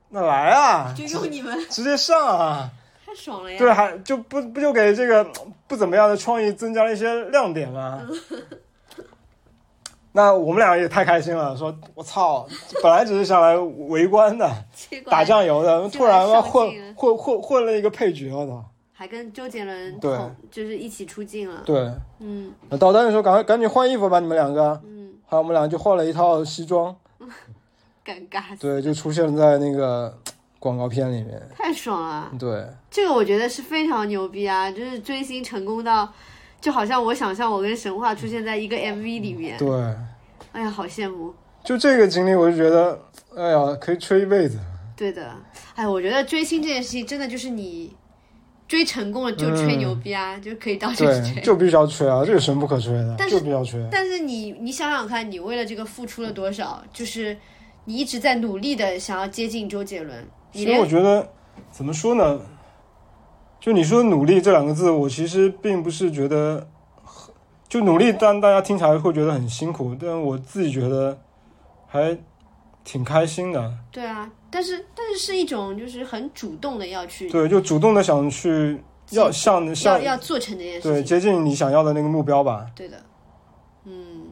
[0.09, 2.69] 那来啊，就用你们直接上啊。
[3.05, 3.57] 太爽了呀！
[3.57, 5.25] 对，还就不不就给这个
[5.67, 8.05] 不怎么样的创意增加了一些亮点吗？
[10.19, 12.45] 那我们俩也太开心了，说我操，
[12.83, 13.57] 本来只是想来
[13.87, 14.51] 围观的，
[15.05, 18.65] 打酱油的，突然混混混混了一个配角，我操！
[18.91, 20.17] 还跟周杰伦对，
[20.51, 21.61] 就是一起出镜了。
[21.65, 21.89] 对，
[22.19, 22.51] 嗯。
[22.69, 24.81] 那导弹的时候，赶快赶紧换衣服吧，你们两个。
[24.85, 25.13] 嗯。
[25.25, 26.93] 还有，我们俩就换了一套西装。
[28.05, 28.41] 尴尬。
[28.59, 30.13] 对，就出现在那个。
[30.61, 34.69] 广告片里面太爽了，对这个我觉得是非常牛逼啊！
[34.69, 36.11] 就是追星成功到，
[36.61, 39.69] 就好像我想象我跟神话出现在一个 MV 里面，对，
[40.51, 41.33] 哎呀，好羡慕！
[41.63, 42.99] 就这个经历，我就觉得，
[43.35, 44.59] 哎呀，可以吹一辈子。
[44.95, 45.31] 对的，
[45.75, 47.95] 哎，我觉得追星这件事情真的就是你
[48.67, 53.15] 追成功了就吹牛逼啊，就可以到处吹，就必须要吹啊，这有什么不可吹的？
[53.29, 53.79] 就必须要吹。
[53.91, 56.83] 但是你你想想看，你为了这个付出了多少？
[56.93, 57.35] 就是。
[57.85, 61.27] 你一直在努力的想要接近周杰伦，你其实我觉得
[61.71, 62.39] 怎么说呢？
[63.59, 66.65] 就你说“努力”这两个字，我其实并不是觉得
[67.03, 67.33] 很，
[67.67, 71.19] 就努力，但大家听起来会觉得很辛苦，但我自己觉得
[71.85, 72.17] 还
[72.85, 73.73] 挺开心的。
[73.91, 82.65] 对啊，但是但是是一种就是很主动的要去对，就主动的想去要向要向要做成这件对事情，接近你想要的那个目标吧。
[82.73, 82.97] 对的，
[83.83, 84.27] 嗯，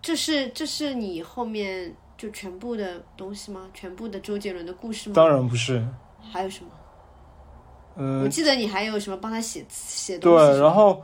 [0.00, 3.68] 这是这是你后面就全部的东西吗？
[3.74, 5.14] 全部的周杰伦的故事吗？
[5.14, 5.86] 当然不是，
[6.32, 6.70] 还有什么？
[7.96, 11.02] 我嗯，记得你还有什么帮他写写东西对，然后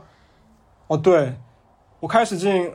[0.87, 1.33] 哦，对
[1.99, 2.71] 我开始进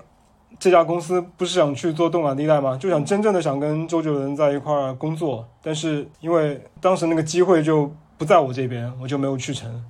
[0.58, 2.76] 这家公司不是想去做动感地带吗？
[2.76, 9.84] 就想真正的想跟周杰伦在一块儿工作，但是因为当时那个机会就不在我这边，我就没有去成，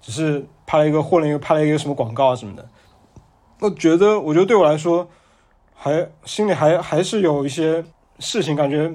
[0.00, 2.68] 只是拍了一个混了一个拍了一个什么广告啊什么的。
[3.58, 5.08] 我觉得，我觉得对我来说，
[5.74, 7.82] 还心里还还是有一些
[8.20, 8.88] 事情感觉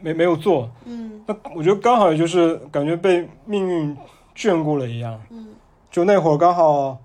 [0.00, 0.70] 没没有做。
[0.86, 3.96] 嗯那我觉得刚好也就是感觉被命运
[4.36, 5.20] 眷顾了一样。
[5.30, 5.48] 嗯
[5.90, 6.98] 就那会儿刚好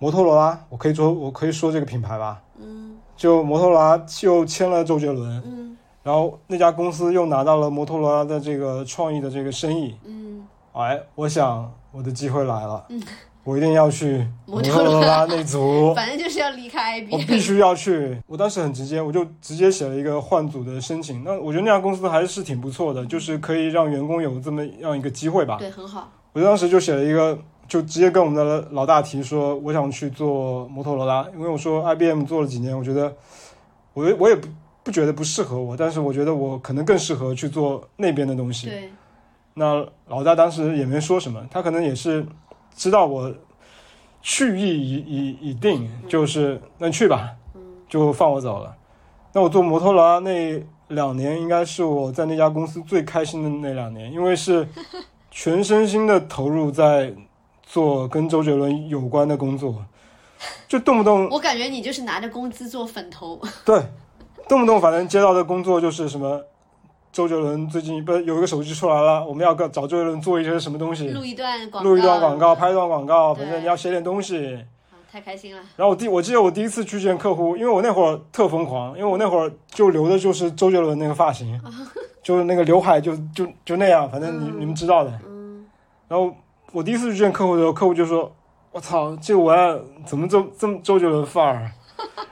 [0.00, 13.00] 摩托罗拉，我可以说我可以说这个品牌吧，嗯就摩托罗拉又签了周杰伦，嗯然后那家公司又拿到了摩托罗拉的这个创意的这个生意，嗯，哎，我想我的机会来了，嗯
[13.44, 15.94] 我一定要去摩摩托罗拉那组。
[15.94, 17.18] 反正就是要离开我。
[17.18, 18.18] 必须要去！
[18.26, 21.22] 我当时很直接，我就直接写了一个换组的申请。
[21.22, 25.58] 那我觉得那家公司还是挺不错的，就是可以让员工有这么样一个机会吧。
[25.58, 26.10] 对，很好。
[26.34, 33.14] 我当时就写了一个，就直接跟我们的老大提说，我想去做摩托罗拉，因为我说 IBM 做了几年，我觉得
[33.92, 34.48] 我我也不
[34.82, 38.66] 不觉得不适合我，但是我觉得我可能更适合去做那边的东西。
[38.66, 38.90] 对，
[39.54, 42.26] 那老大当时也没说什么，他可能也是
[42.74, 43.32] 知道我
[44.20, 47.30] 去意已已已定，就是那去吧，
[47.88, 48.76] 就放我走了。
[49.32, 54.66] 那我做摩托罗拉那两年，应该是我在那家公司最开心的那两年，因为是
[55.36, 57.12] 全身心的投入在
[57.64, 59.84] 做跟周杰伦有关的工作，
[60.68, 63.40] 就动不动 我感觉你就是拿着工资做粉头。
[63.66, 63.82] 对，
[64.48, 66.40] 动不动反正接到的工作就是什么。
[67.12, 74.64] 周杰伦最近不是有一个手机出来了，我们要跟找周杰伦做一些什么东西，录一段广告，录一段广告，拍一段广告，反正你要写点东西。
[75.14, 75.62] 啊太开心了。
[75.76, 81.60] 然后我第我记得我第一次去见客户，因为我那会儿特疯狂，因为我那会儿就留的就是周杰伦那个发型，
[82.22, 85.10] 就是那个刘海就就就那样，反正你、你们知道的。
[85.28, 85.64] 嗯
[86.06, 86.34] 然后
[86.72, 88.30] 我第一次去见客户的时候，客户就说
[88.70, 91.70] ：“我操，这文案怎么这这么周杰伦范儿？”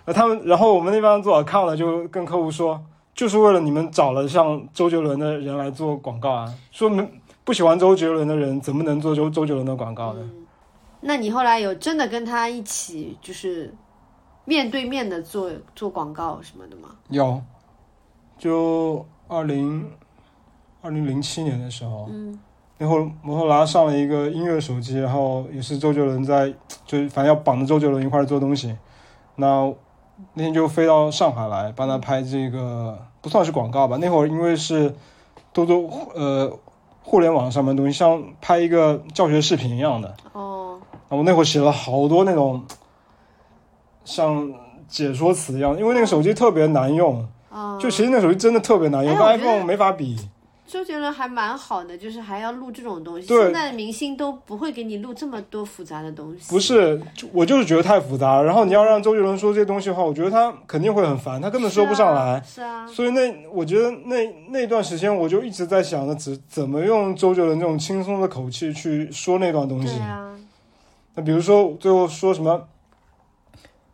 [0.04, 2.80] 然后他们，然后我们那帮做 account 的就跟客户说，
[3.14, 7.08] 就是为了你们找了像周杰伦的人来做广告啊，说明
[7.44, 10.20] 不喜欢周杰伦的人怎么能做周周杰伦的广告呢？
[10.22, 10.41] 嗯，
[11.04, 13.74] 那你后来有真的跟他一起就是
[14.44, 16.90] 面对面的做做广告什么的吗？
[17.10, 17.42] 有，
[18.38, 19.90] 就二零
[20.80, 22.38] 二零零七年的时候，嗯
[22.78, 26.52] 那会儿摩托罗拉上了一个音乐手机，然后也是周杰伦在，
[26.84, 28.76] 就是反正要绑着周杰伦一块儿做东西。
[29.36, 29.72] 那
[30.34, 33.96] 那天就飞到上海来帮他拍这个，不算是广告吧。
[33.98, 34.92] 那会儿因为是
[35.52, 35.78] 都做
[36.14, 36.58] 呃
[37.02, 40.12] 互联网上面的东西，像拍一个教学视频一样的。
[40.32, 40.51] 哦，
[41.16, 42.62] 我那会儿写了好多那种
[44.04, 44.52] 像
[44.88, 50.16] 解说词一样，因为那个手机特别难用，啊，就其实那手机真的特别难用，跟 iPhone 没法比。
[50.64, 53.26] 周杰伦还蛮好的，就是还要录这种东西。
[53.26, 56.50] 现在的明星都不会给你录这么多复杂的东西。
[56.50, 58.44] 不是，就我就是觉得太复杂了。
[58.44, 62.42] 然后你要让周杰伦说这些东西的话，我觉得他肯定会很烦，他根本说不上来。
[62.42, 62.86] 是啊。
[62.86, 69.98] 是啊，所以那我觉得那那段时间我就一直在想着怎怎么用周杰伦这种轻松的口气去说那段东西。
[69.98, 70.34] 对啊，
[71.14, 72.68] 那比如说最后说什么，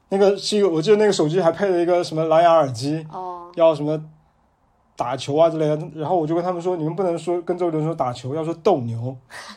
[0.09, 4.01] 那个是一个我记得那个手机还配了一个什么蓝牙耳机，哦，要什么
[4.97, 5.77] 打球啊之类的。
[5.95, 9.16] 然后我就跟他们说，你们不能说跟周杰伦说打球，要说斗牛，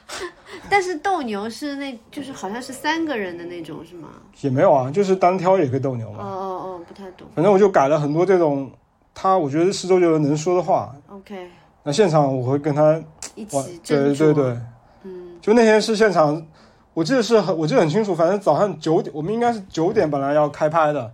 [0.70, 4.10] 但是斗牛是那，就是好像是三个人的那种，是吗？
[4.42, 6.24] 也没有啊，就是单挑也可以斗牛哦嘛。
[6.24, 7.28] 哦哦哦，不太懂。
[7.36, 8.72] 反正我就改了很多这种
[9.14, 10.94] 他我觉得是周杰伦能说的话。
[11.10, 11.50] OK，
[11.84, 13.02] 那现场我会跟他
[13.36, 14.16] 一，起对。
[14.16, 14.58] 对对，
[15.04, 16.46] 嗯就那天是现场，
[16.94, 21.12] 我记得是很我记得很清楚，反正早上九点，我们应该是九点本来要开拍的，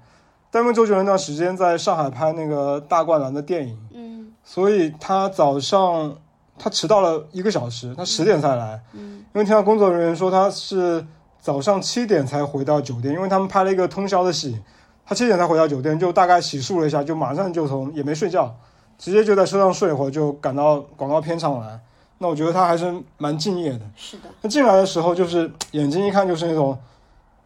[0.49, 4.33] 但因为周杰伦那段时间在上海拍那个大灌篮的电影，嗯。
[4.43, 6.15] 所以他早上
[6.57, 9.23] 他迟到了一个小时，他十点才来，嗯。
[9.33, 11.05] 因为听到工作人员说他是
[11.39, 14.59] 早上七点才回到酒店，因为他们拍了一个通宵的戏，
[15.05, 18.55] 他七点才回到酒店，就大概洗漱了一下，就马上就从也没睡觉，
[18.97, 21.79] 直接就在车上睡一会儿，就赶到广告片场来。
[22.19, 23.81] 那我觉得他还是蛮敬业的。
[23.95, 26.77] 是的，他进来的时候，就是眼睛一看就是那种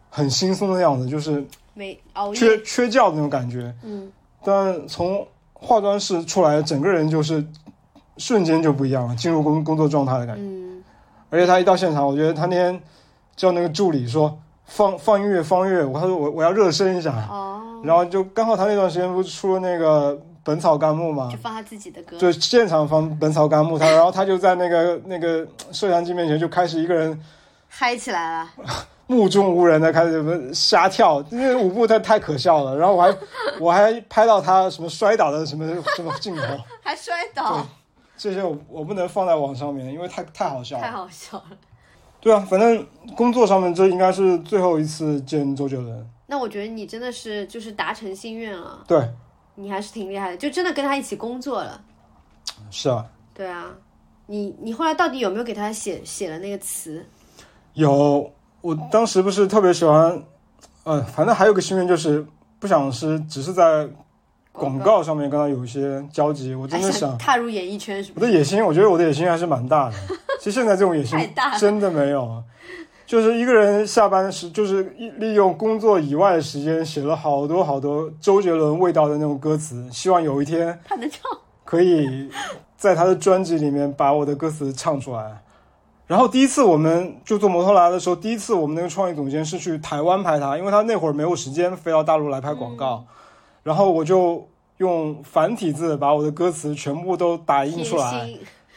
[0.09, 2.39] 很轻松的样子，就是没熬夜。
[2.39, 3.74] 缺缺觉的那种感觉。
[3.84, 4.11] 嗯
[4.43, 7.45] 但从化妆室出来，整个人就是
[8.17, 10.41] 瞬间就不一样了，进入工工作状态的感觉。
[10.41, 10.84] 嗯，
[11.30, 12.82] 而且他一到现场，我觉得他那天
[13.36, 27.20] 叫那个助理说放放音乐放音乐，我他说我我要热身一下，哦，然后就刚好他那段时间不是出了那个《本草纲目》嘛就，放他自己的歌，就现场放《本草纲目》， 他然后他就在那个那个摄像机面前就开始一个人
[27.68, 28.52] 嗨起来了，
[29.08, 32.78] 目中无人的开始瞎跳，因为舞步太太可笑了。
[32.78, 33.18] 然后我还
[33.60, 35.66] 我还拍到他什么摔倒的什么
[35.96, 36.44] 什么镜头，
[36.82, 37.66] 还摔倒，
[38.18, 40.92] 这些我我不能放在网上面，因为太太好笑了太。
[40.92, 41.46] 好笑了。
[42.20, 42.86] 对啊，反正
[43.16, 46.08] 工作上面这应该是最后一次见周杰伦。
[46.28, 49.10] 那我觉得你真的是就是达成心愿了，对，
[49.56, 51.82] 你还是挺厉害的，就真的跟他一起工作了。
[52.70, 53.66] 是啊，对啊，
[54.28, 57.06] 你你后来到底有没有给他写写了那个词？
[57.74, 58.32] 有
[58.62, 60.22] 我当时不是特别喜欢，
[60.84, 62.26] 呃，反正还有个心愿就是
[62.60, 63.88] 不想是只是在
[64.52, 67.18] 广告上面跟他有一些交集，我真的还想。
[67.18, 68.20] 踏入演艺圈是我？
[68.20, 69.95] 的野心，我觉得我的野心还是蛮大的。
[70.39, 71.18] 其实现在这种野心
[71.60, 72.43] 真的没有，
[73.12, 74.84] 就是一个人下班时，就是
[75.18, 81.30] 利用工作以外的时间写了好多好多周杰伦味道的那种歌词，希望有一天他能唱？
[81.66, 82.30] 可以
[82.78, 85.43] 在他的专辑里面把我的歌词唱出来。
[86.07, 93.03] 然后第一次我们就做摩托罗拉的时候，第一次我们那个创意总监是去台湾拍他，因为他那会儿没有时间飞到大陆来拍广告，
[93.64, 94.47] 然后我就
[94.78, 98.30] 用繁体字把我的歌词全部都打印出来。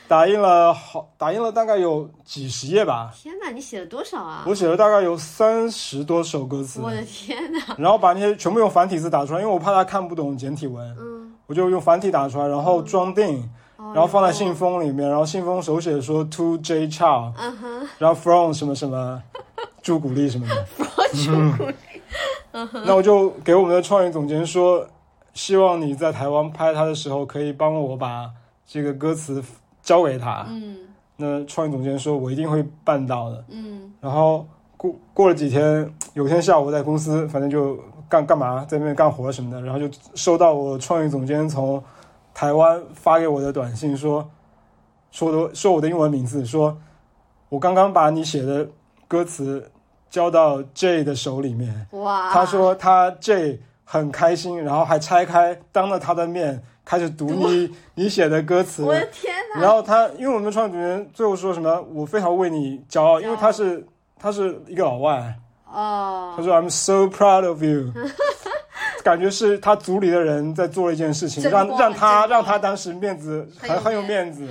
[0.04, 0.08] 心。
[0.08, 3.10] 打印了好，打印了大概有几十页吧。
[3.14, 4.44] 天哪，你写了多少啊？
[4.46, 7.74] 我写了大概有三十多首歌词，我的天哪！
[7.78, 19.22] 然后把那些全部用繁体字打出来，因为我怕他看不懂简体文，嗯，我就用繁体打出来，然后装订，哦然后放在信，封里面，然后信封手写说 To J Chow，嗯哼，然后 From 什么什么，
[19.82, 20.66] 朱古力什么的。
[21.14, 21.74] From 朱古力，
[22.84, 24.86] 那我就给我们的创意总监说，
[25.32, 28.30] 希望你在台湾拍他的时候，可以帮我把
[28.66, 29.42] 这个歌词
[29.84, 30.44] 交给他。
[30.48, 30.78] 嗯
[31.16, 33.44] 那创意总监说，我一定会办到的。
[33.48, 34.44] 嗯然后
[34.76, 37.78] 过过了几天，有天下午在公司，反正就
[38.08, 41.80] 干干嘛，在那边干活什么的，然后就收到我创意总监从
[42.34, 44.28] 台湾发给我的短信说，
[45.12, 46.76] 说的说我的英文名字，说
[47.48, 48.68] 我刚刚把你写的
[49.06, 49.70] 歌词
[50.10, 52.32] 交到 J 的手里面，哇！
[52.32, 59.33] 他说他 J 很开心，然后还拆开当着他的面开始读你你写的歌词，我的天哪！
[59.54, 63.86] 然后他，因为我们创意总监最后说什么，我非常为你骄傲，因为他是
[64.18, 65.34] 他是一个老外，
[65.70, 66.34] 哦。
[66.36, 67.92] 他，说 I'm so proud of you，
[69.04, 74.48] 感觉是他组里的人在做了一件事情，让让他让他当时面子很很很有面子。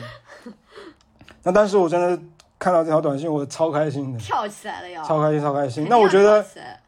[1.44, 2.18] 那当时我真的
[2.58, 5.86] 看到这条短信，我超开心的，跳起来了要，超开心，超开心。
[5.90, 6.46] 那我觉得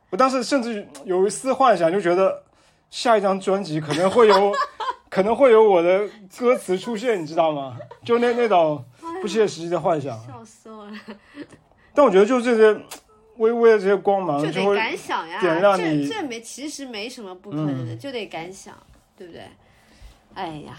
[0.09, 2.41] 我当时甚至有一丝幻想，就觉得
[2.89, 4.53] 下一张专辑可能会有
[5.15, 6.05] 可能会有我的
[6.37, 7.77] 歌词出现，你知道吗？
[8.03, 8.83] 就那那种
[9.21, 10.13] 不切实际的幻想。
[10.27, 10.91] 笑死我了，
[11.93, 12.77] 但我觉得就这些
[13.37, 18.75] 微微的这些光芒，就得敢想呀，点亮你嗯这这没其实没什么不可能的，就得敢想，
[19.17, 19.41] 对不对？
[20.33, 20.77] 哎呀，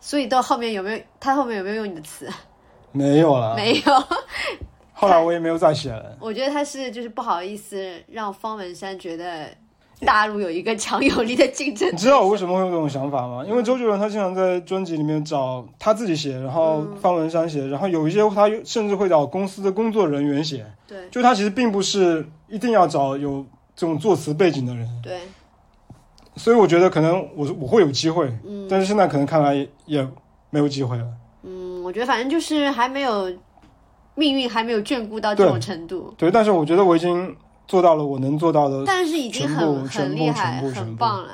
[0.00, 2.26] 所以到后面有没有他后面有没有用你的词？
[2.90, 3.54] 没有了。
[3.54, 4.04] 没有，
[4.94, 6.16] 后来我也没有再写了。
[6.20, 9.54] 我觉得他是就是不好意思让方文山觉得
[10.06, 13.44] 大陆有一个强有力的竞争你知道我为什么会有这种想法吗？
[13.46, 20.66] 因为周杰伦他经常在专辑里面找他自己写，然后嗯方文山写，然后有一些他甚至会找公司的工作人员写。
[20.86, 21.08] 对。
[21.10, 23.44] 就他其实并不是一定要找有
[23.74, 25.20] 这种作词背景的人，对，
[26.36, 28.66] 所以我觉得可能我我会有机会，嗯。
[28.68, 30.06] 但是现在可能看来也
[30.50, 31.06] 没有机会了。
[31.42, 33.32] 嗯，我觉得反正就是还没有
[34.14, 37.34] 命运还没有眷顾到这种程度，对，但是我觉得我已经
[37.66, 38.84] 做到了我能做到的。
[38.86, 41.30] 但是已经很很厉害，很棒了。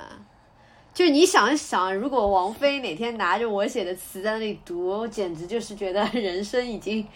[0.94, 7.06] 就你想一想，如果王菲哪天拿着我写的词在那里读，我简直就是觉得人生已经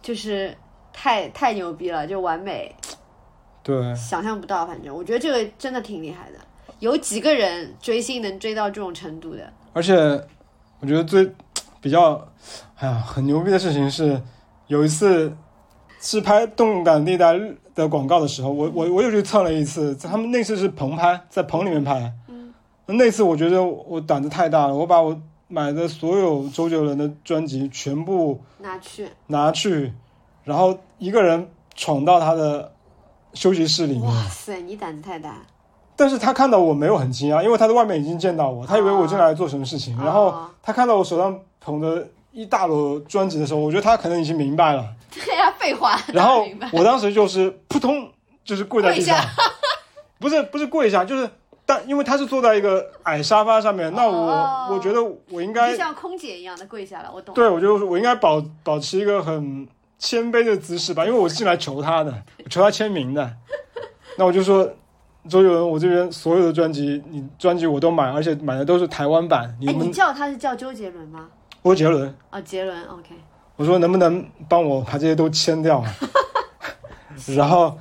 [0.00, 0.56] 就是
[0.90, 2.74] 太太牛逼了，就完美，
[3.62, 4.66] 对，想象不到。
[4.66, 6.38] 反正我觉得这个真的挺厉害的，
[6.78, 9.52] 有几个人追星能追到这种程度的？
[9.74, 9.94] 而且
[10.80, 11.30] 我觉得最
[11.82, 12.26] 比较，
[12.76, 14.18] 哎呀，很牛逼的事情是，
[14.68, 15.36] 有一次
[16.00, 17.34] 是拍《动感地带》
[17.76, 22.12] 的广告的时候，我我我又去蹭了一次，他们那次是棚拍，在棚里面拍。
[22.26, 22.52] 嗯，
[22.86, 25.16] 那次我觉得我胆子太大了，我把我
[25.46, 29.92] 买的所有周杰伦的专辑全部拿去，拿去，
[30.42, 32.72] 然后一个人闯到他的
[33.34, 34.02] 休息室里面。
[34.04, 35.36] 哇塞，你胆子太大。
[35.94, 39.96] 但是他看到我没有很惊讶，因为他在外面已经见到我，他以为我进来做什么事情。
[39.98, 44.84] 然后哦他看到我手上捧着一大摞专辑的时候，我觉得他可能已经明白了。
[45.24, 45.98] 对呀、废话。
[46.12, 48.10] 然后我当时就是扑通，
[48.44, 49.24] 就是跪在地上跪，
[50.20, 51.28] 不是不是跪下，就是
[51.64, 57.34] 但因为他是坐在一个矮沙发上面，那我、哦我觉得我应该就像空姐一样的跪下来，我懂。
[57.34, 59.66] 对，我觉得我应该保保持一个很
[59.98, 62.12] 谦卑的姿势吧， 因为我进来求他的，
[62.44, 63.32] 我求他签名的。
[64.18, 64.64] 那我就说，
[65.28, 69.54] 周杰伦，我这边所有的专辑，你专辑我都买，而且买的都是台湾版。
[69.60, 71.28] 你哎，们你叫他是叫周杰伦吗？
[71.62, 73.14] 周杰伦，哦，杰伦，OK。
[73.56, 75.82] 我说能不能帮我把这些都签掉？
[77.34, 77.76] 然后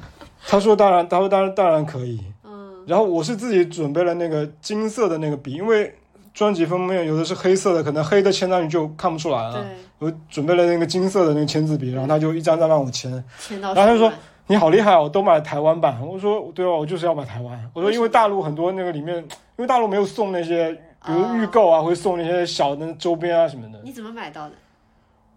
[0.48, 2.20] 他说当然，他说当然当然可以。
[2.44, 5.94] 嗯，然后我是自己准备了那个金色的那个笔，因为
[6.34, 9.54] 专辑封面有的是黑色的，可能黑的签上去就看不出来了。
[9.54, 9.64] 对，
[10.00, 13.12] 我准备了那个金色的那个签字笔，然后他就一张张让我签。
[13.40, 14.12] 签到然后他就说
[14.48, 16.00] 你好厉害哦，我都买台湾版。
[16.02, 17.70] 我说对啊，我就是要买台湾。
[17.74, 19.26] 我说因为大陆很多那个里面，因
[19.58, 20.72] 为大陆没有送那些，
[21.06, 23.80] 比如预购啊，会送那些小的周边啊什么的。
[23.84, 24.54] 你怎么买到的？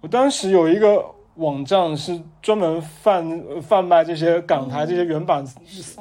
[0.00, 1.04] 我当时有一个
[1.36, 5.44] 网站是专门贩呃贩卖这些港台这些原版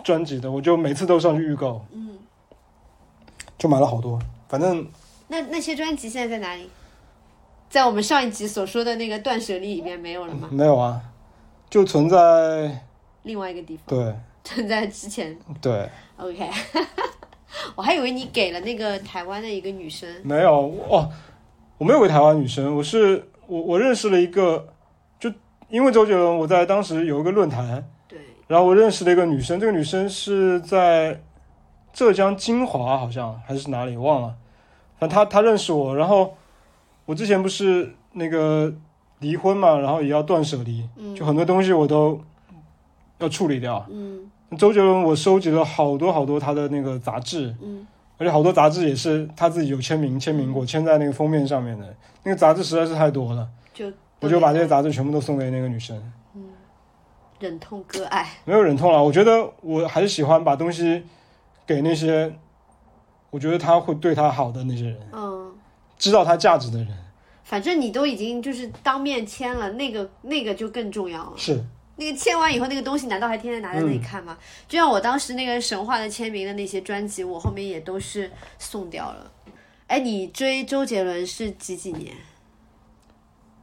[0.03, 2.17] 专辑的，我就每次都上去预购，嗯，
[3.57, 4.19] 就买了好多。
[4.47, 4.87] 反正
[5.27, 6.69] 那那些专辑现在在哪里？
[7.69, 10.47] 在我们上一集所说的那个断舍离里面没有了吗？
[10.51, 11.01] 没有啊，
[11.69, 12.85] 就存在
[13.23, 15.37] 另外一个地方，对存在之前。
[15.61, 16.49] 对 OK，
[17.75, 20.09] 我还以为你给了那个台湾的一个女生。
[20.23, 20.53] 没有
[20.89, 21.11] 哦，
[21.77, 24.67] 我没有给台湾女生，我是我我认识了一个，
[25.19, 25.31] 就
[25.69, 31.21] 因为周杰伦，我在当时有一个论坛，对，然后我认识了一个女生，这个女生是在
[31.91, 34.35] 浙江金华，好像还是哪里忘了，
[34.99, 36.35] 反正她她认识我，然后
[37.05, 38.73] 我之前不是那个
[39.19, 42.21] 离婚嘛，然后也要断舍离，嗯就很多东西我都
[43.19, 43.85] 要处理掉。
[43.89, 44.29] 嗯。
[44.57, 47.85] 周杰伦，我收集了好多好多他的那个杂志，嗯
[48.17, 51.95] 而且好多杂志也是他自己有签名签名过，签在那个封面上面的。
[52.23, 56.01] 那个杂志实在是太多了，就我就把这些杂志全部都送给那个女生。
[57.39, 58.27] 忍痛割爱。
[58.45, 61.03] 没有忍痛了，我觉得我还是喜欢把东西
[61.67, 62.33] 给那些
[63.29, 65.53] 我觉得他会对他好的那些人，嗯，
[65.99, 66.87] 知道他价值的人。
[67.43, 71.33] 反正你都已经就是当面签了，那个那个就更重要了。
[71.37, 71.63] 是，
[71.97, 74.37] 那个签完以后，那个东西难道还天天拿在那里看吗？
[74.67, 79.31] 就像我当时那个神话的签名的那些专辑，我后面也都是送掉了。
[79.87, 82.15] 哎，你追周杰伦是几几年？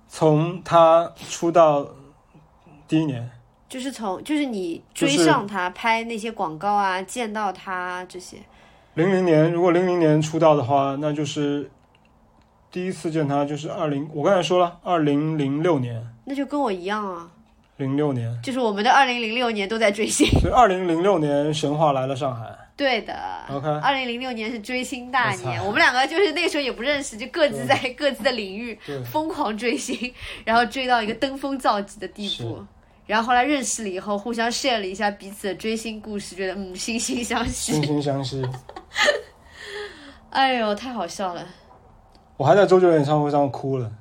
[0.08, 1.86] 从他出道
[2.86, 3.30] 第一年，
[3.68, 8.38] 就是从就是你追就是上他拍那些广告啊，见到他这些。
[8.94, 11.68] 零零年，如果零零年出道的话，那就是
[12.70, 17.30] 第一次见他就是二零，我刚才说了，二零零六年，那就跟我一样啊，
[17.76, 20.26] 零六年，就是我们的二零零六年都在追星。
[20.40, 22.46] 所以二零零六年神话来了上海。
[22.76, 23.14] 对的
[23.48, 30.12] OK 二零零六年是追星大年，操我们两个就是那个时候也不认识，就各自在各自的领域对疯狂追星，
[30.44, 32.64] 然后追到一个登峰造极的地步。
[33.06, 37.74] 然后后来认识了以后，互相 share 了一下彼此的追星故事，觉得嗯惺惺相惜。
[37.74, 38.42] 惺惺相惜。
[40.30, 41.46] 哎呦，太好笑了，
[42.36, 43.92] 我还在周杰伦演唱会上哭了。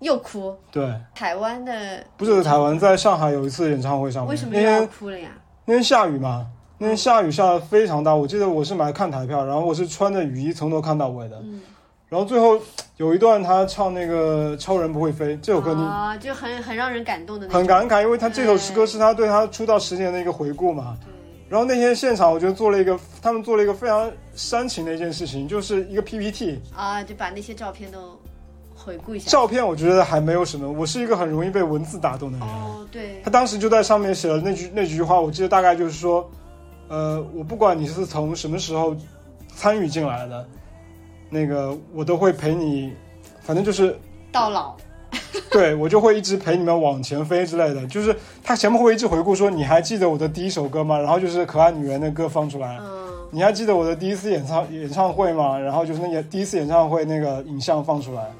[0.00, 0.56] 又哭。
[0.70, 5.30] 对，台湾的不是在台湾，在上海有一次演唱会上面，为什么又要那天哭了呀？
[5.64, 6.46] 那天下雨嘛，
[6.78, 8.14] 那天下雨下的非常大。
[8.14, 11.36] 我记得我是买看台票，然后我是穿着雨衣从头看到尾的。
[11.42, 11.60] 嗯，
[12.08, 12.58] 然后最后
[12.96, 17.48] 有一段他唱那个《超人不会飞》这首歌，你啊，就很很让人感动的。
[17.48, 20.96] 很感慨，因为他这首诗歌是他对他出道十年的一个回顾嘛。
[21.04, 21.12] 对，
[21.48, 28.18] 然后那天现场，我觉得做了一个，他们做了一个非常煽情的一件事情，就是一个 PPT 啊，就把那些照片都
[28.78, 29.30] 回顾一下。
[29.30, 30.70] 照片，我觉得还没有什么。
[30.70, 32.46] 我是一个很容易被文字打动的人。
[32.46, 36.30] 哦，对他，当时就在上面写了那句那句话，我记得大概就是说，
[36.88, 38.96] 呃，我不管你是从什么时候
[39.54, 40.46] 参与进来的，
[41.28, 42.92] 那个我都会陪你，
[43.40, 43.98] 反正就是
[44.30, 44.74] 到老。
[45.50, 47.86] 对我就会一直陪你们往前飞之类的。
[47.86, 50.98] 就是他前面会一直回顾说，你还记得我的第一首歌吗？
[50.98, 52.78] 然后就是可爱女人的歌放出来。
[52.80, 55.58] 嗯，你还记得我的第一次演唱演唱会吗？
[55.58, 58.30] 然后就是那个第一次演唱会那个影像放出来，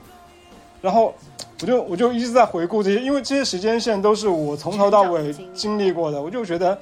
[0.81, 1.15] 然后
[1.61, 6.79] 我就我就一直在回顾这些，因为这些时间线都是我从头到尾经历过的，我就觉得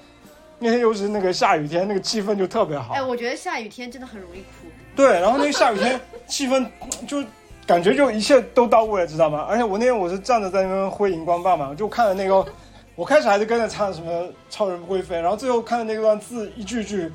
[0.58, 3.02] 那天又是那个下雨天，那个气氛就特别好哎，。
[3.02, 4.68] 我觉得下雨天真的很容易哭。
[4.94, 6.66] 对，然后那个下雨天气氛
[7.06, 7.22] 就
[7.66, 9.46] 感觉就一切都到位了，知道吗？
[9.48, 12.44] 而且我那天我是站着在那边挥荧光棒嘛，就看了那个，
[12.94, 17.10] 我开始还是跟着唱什么“超人不会飞”，然后最后看的那段字一句句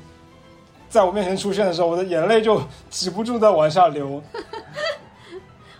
[0.88, 4.22] 在我面前出现的时候，我的眼泪就止不住的往下流。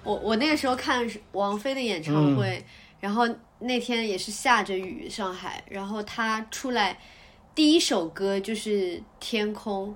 [0.05, 2.65] 我我那个时候看王菲的演唱会，
[3.01, 3.29] 然后
[3.61, 6.99] 那天也是下着雨，上海，然后她出来
[7.55, 9.89] 第一首歌就是《天空》，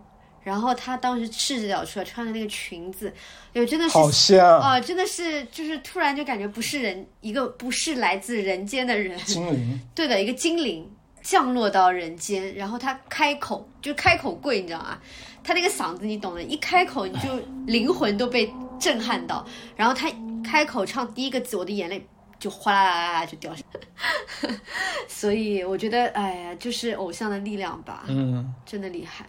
[0.43, 3.13] 然后她当时赤着脚出来，穿的那个裙子，
[3.53, 10.89] 有真的是好香，哦，真的是就是突然就感觉不是人，一个不是来自人间的人，精灵，对的，一个精灵
[11.21, 14.99] 降落到人间，然后她开口就开口跪，你知道吗？
[15.47, 17.29] 他那个嗓子你懂的，一开口你就
[17.67, 19.45] 灵魂都被震撼到，
[19.77, 20.09] 然后他
[20.45, 22.05] 开口唱第一个字，我的眼泪
[22.39, 24.51] 就哗啦啦啦啦就掉下来。
[25.07, 29.25] 所以我觉得，哎呀，就是偶像的力量吧，嗯，真的厉害。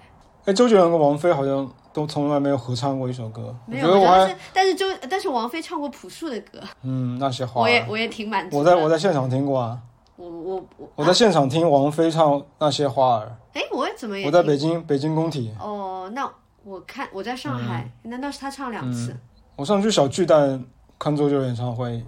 [0.45, 3.55] 哎，周杰伦跟王菲好像都从来没有合唱过一首歌。
[3.65, 8.63] 没有，但是但是周但是王菲唱过朴树的歌，嗯那些花儿，我也我也挺满足我。
[8.63, 9.77] 在我在现场听过啊，
[10.17, 16.29] 我我我我在现场听王菲唱《那些花儿哎，我怎么也》，我在北京北京工体，哦，那
[16.63, 19.15] 我看我在上海，难道是他唱两次？
[19.55, 20.65] 我上去小巨蛋
[20.99, 22.03] 看周杰伦演唱会，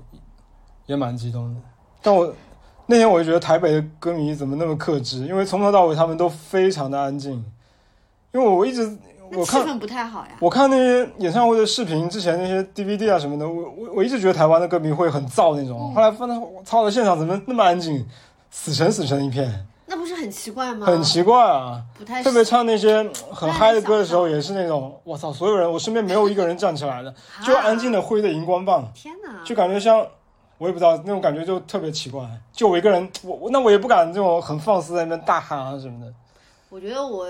[0.87, 1.61] 也蛮激动的。
[2.01, 2.33] 但我
[2.87, 7.45] 那天我就觉得台北的歌迷怎么那么克制，因为从头到尾他们都非常的安静。
[8.31, 8.97] 因为我一直
[9.33, 10.31] 我看气氛不太好呀。
[10.39, 18.05] 我看那些演唱会的视频，之前那些 DVD 啊什么的，我我我一直觉得台湾的歌迷会很燥那种，后来发现我操的现场怎么那么安静，
[18.49, 20.85] 死沉死沉一片，那不是很奇怪吗？
[20.85, 21.81] 很奇怪啊。
[21.97, 27.13] 不太特别唱那些很嗨的歌的时候，也是那种我操，所有人我身边没有一个人站起来的，
[27.45, 29.43] 就安静的挥着荧光棒，天哪！
[29.43, 30.05] 就感觉像
[30.57, 32.21] 我也不知道那种感觉就特别奇怪。
[32.51, 36.13] 就我一个人，我我那我也不敢这种很放肆在那边大喊啊什么的。
[36.69, 37.25] 我觉得我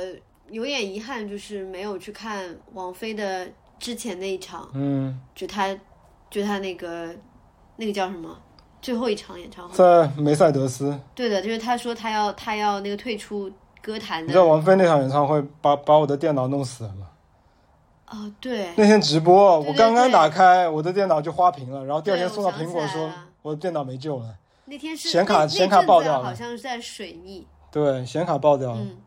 [0.49, 3.47] 有点遗憾，就是没有去看王菲的
[3.79, 5.75] 之前那一场，嗯，就她
[6.29, 7.15] 就她那个
[7.77, 8.37] 那个叫什么
[8.81, 9.75] 最后一场演唱会。
[9.75, 17.07] 在梅赛德斯，对的，就是她说她要她要那个退出歌坛的你知道王菲那场演唱会把把我的电脑弄死了吗？
[18.11, 23.07] 哦，对，那天直播，对对我刚刚对打开，我的电脑就花屏了，然后第二天送到苹果说
[23.43, 24.35] 我的电脑没救了，
[24.65, 27.47] 那天是显卡那显卡爆掉了好像是在水逆。
[27.71, 28.79] 对，显卡爆掉了。
[28.79, 28.97] 嗯，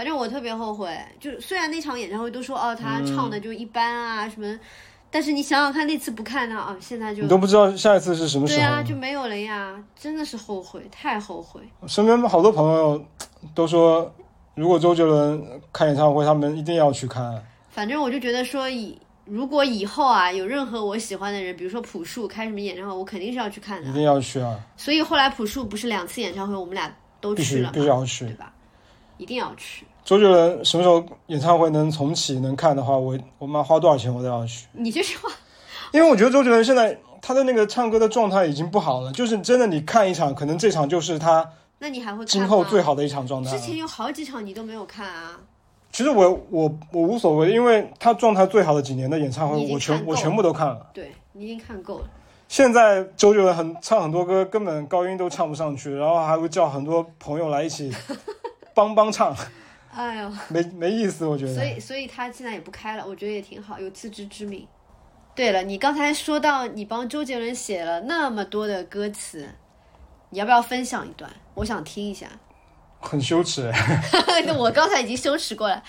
[0.00, 4.58] 反正我特别后悔，就虽然那场演唱会都说哦他唱的就一般啊、什么，
[5.10, 8.58] 但是你想想看那次不看呢啊，现在就你都不知道下一次是什么时候。
[8.58, 11.60] 对啊就没有了呀，真的是后悔，太后悔。
[11.86, 13.04] 身边好多朋友
[13.54, 14.10] 都说，
[14.54, 17.38] 如果周杰伦开演唱会，他们一定要去看。
[17.68, 23.90] 反正我就觉得说以如果以后啊有任何我喜欢的人，比如说朴树开什么演唱会，我肯定是要去看的。
[23.90, 26.90] 一定要去啊，所以后来朴树不是两次演唱会，我们俩
[27.20, 28.34] 都去了嘛，必须要去对。
[28.36, 28.50] 吧？
[29.18, 29.84] 一定要去。
[30.04, 35.28] 周杰伦什么时候演唱会能重启能看的话，我我妈花多少钱我都要去，你这句话，
[35.92, 41.48] 因为我觉得周杰伦现在他的那个唱歌的状态已经不好了，就是真的你看一场，可能这场就是他
[41.78, 43.50] 那你还会看今后最好的一场状态。
[43.50, 45.38] 之前有好几场你都没有看啊，
[45.92, 50.86] 其实我我我无所谓，因为他状态最好的几年的演唱会，我全我全部都看了。
[50.92, 52.04] 对你已经看够了。
[52.48, 57.92] 现在周杰伦很唱很多歌，根本高音都唱不上去，然后还会叫很多朋友来一起
[58.74, 59.32] 帮帮唱，
[59.92, 61.54] 哎呦，没没意思，我觉得。
[61.54, 64.66] 所以所以他现在也不开了，我觉得也挺好，有自知之明。
[65.34, 69.48] 对了，你刚才说到你帮周杰伦写了那么多的歌词，
[70.30, 71.30] 你要不要分享一段？
[71.54, 72.26] 我想听一下。
[73.00, 73.72] 很羞耻，
[74.58, 75.82] 我刚才已经羞耻过了，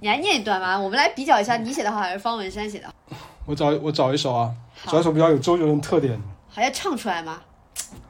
[0.00, 2.92] 你来念一段吧，我们来比较一下你写的好还是方文山写的好。
[3.46, 4.54] 我找我找一首啊，
[4.84, 6.20] 找一首比较有周杰伦特点的。
[6.50, 7.40] 还要唱出来吗？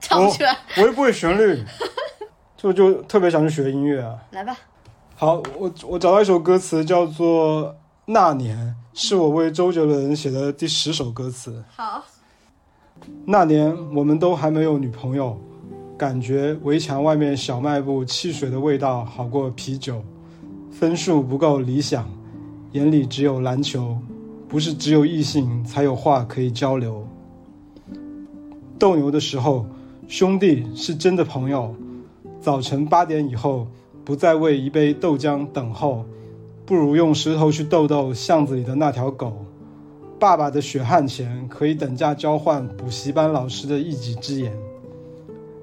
[0.01, 1.65] 唱不出来，我又不会旋律，
[2.57, 4.19] 就就特别想去学音乐啊。
[4.33, 4.57] 来吧。
[5.21, 7.65] 好，我我找到一首歌词叫做
[8.07, 8.57] 《那年》，
[8.95, 11.65] 是我为周杰伦写的第十首歌词。
[11.75, 12.05] 好，
[13.25, 15.37] 那年我们都还没有女朋友，
[15.99, 20.01] 感觉围墙外面小卖部汽水的味道好过啤酒，
[20.71, 22.09] 分数不够理想，
[22.71, 23.99] 眼里只有篮球，
[24.49, 27.05] 不是只有异性才有话可以交流。
[28.79, 29.67] 斗牛的时候，
[30.07, 31.75] 兄弟是真的朋友。
[32.41, 33.67] 早晨八点以后，
[34.09, 36.03] 不再为一杯豆浆等候，
[36.65, 39.45] 不如用石头去逗逗巷子里的那条狗。
[40.19, 44.51] 爸爸的血汗钱可以等价交换补习班老师的一己之言。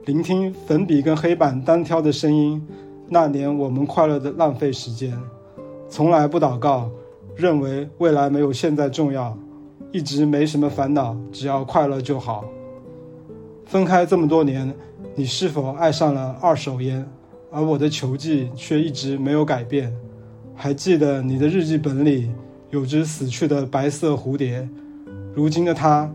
[0.05, 2.63] 聆听粉笔跟黑板单挑的声音，
[3.09, 5.19] 那年我们快乐的浪费时间，
[5.89, 6.87] 从来不祷告，
[7.35, 9.35] 认为未来没有现在重要，
[9.91, 12.45] 一直没什么烦恼，只要快乐就好。
[13.65, 14.71] 分开这么多年，
[15.15, 17.03] 你是否爱上了二手烟？
[17.55, 19.89] 而我的球技却一直没有改变。
[20.53, 22.29] 还记得你的日记本里
[22.69, 24.67] 有只死去的白色蝴蝶，
[25.33, 26.13] 如今的它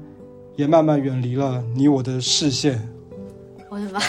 [0.55, 2.86] 也慢慢远离了你我的视线。
[3.70, 4.01] 我的妈！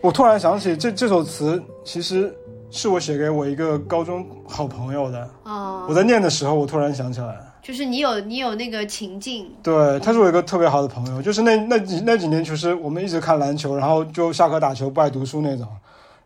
[0.00, 2.34] 我突然想起这这首词其实
[2.68, 5.30] 是我写给我一个高中好朋友的。
[5.44, 7.38] 哦，我在念的时候，我突然想起来，
[7.70, 15.64] 就是你有你有那个情境，对，他是我一个特别好的朋友，就是那那几那几年，其实我们一直看篮球，然后就下课打球，不爱读书那种。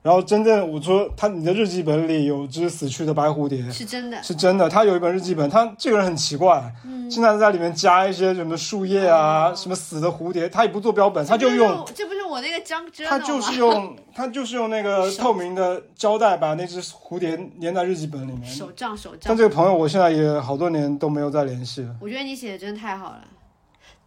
[0.05, 4.23] 然后真正我说他你的日记本里有只死去的白蝴蝶，是真的。
[4.23, 18.45] 是真的，他有一本日记本，他这个人很奇怪，嗯，经常在里面加一些什么树叶啊，哦什么死的蝴蝶，他也不做标本，他就用这不是我我那个张真他就是用 他就是用那个透明的胶带把那只蝴蝶粘在日记本里面。
[18.45, 19.37] 手账手账但。
[19.37, 23.21] 这个朋友我现在也好多年都没有再联系了，我觉得你写的真的太好了，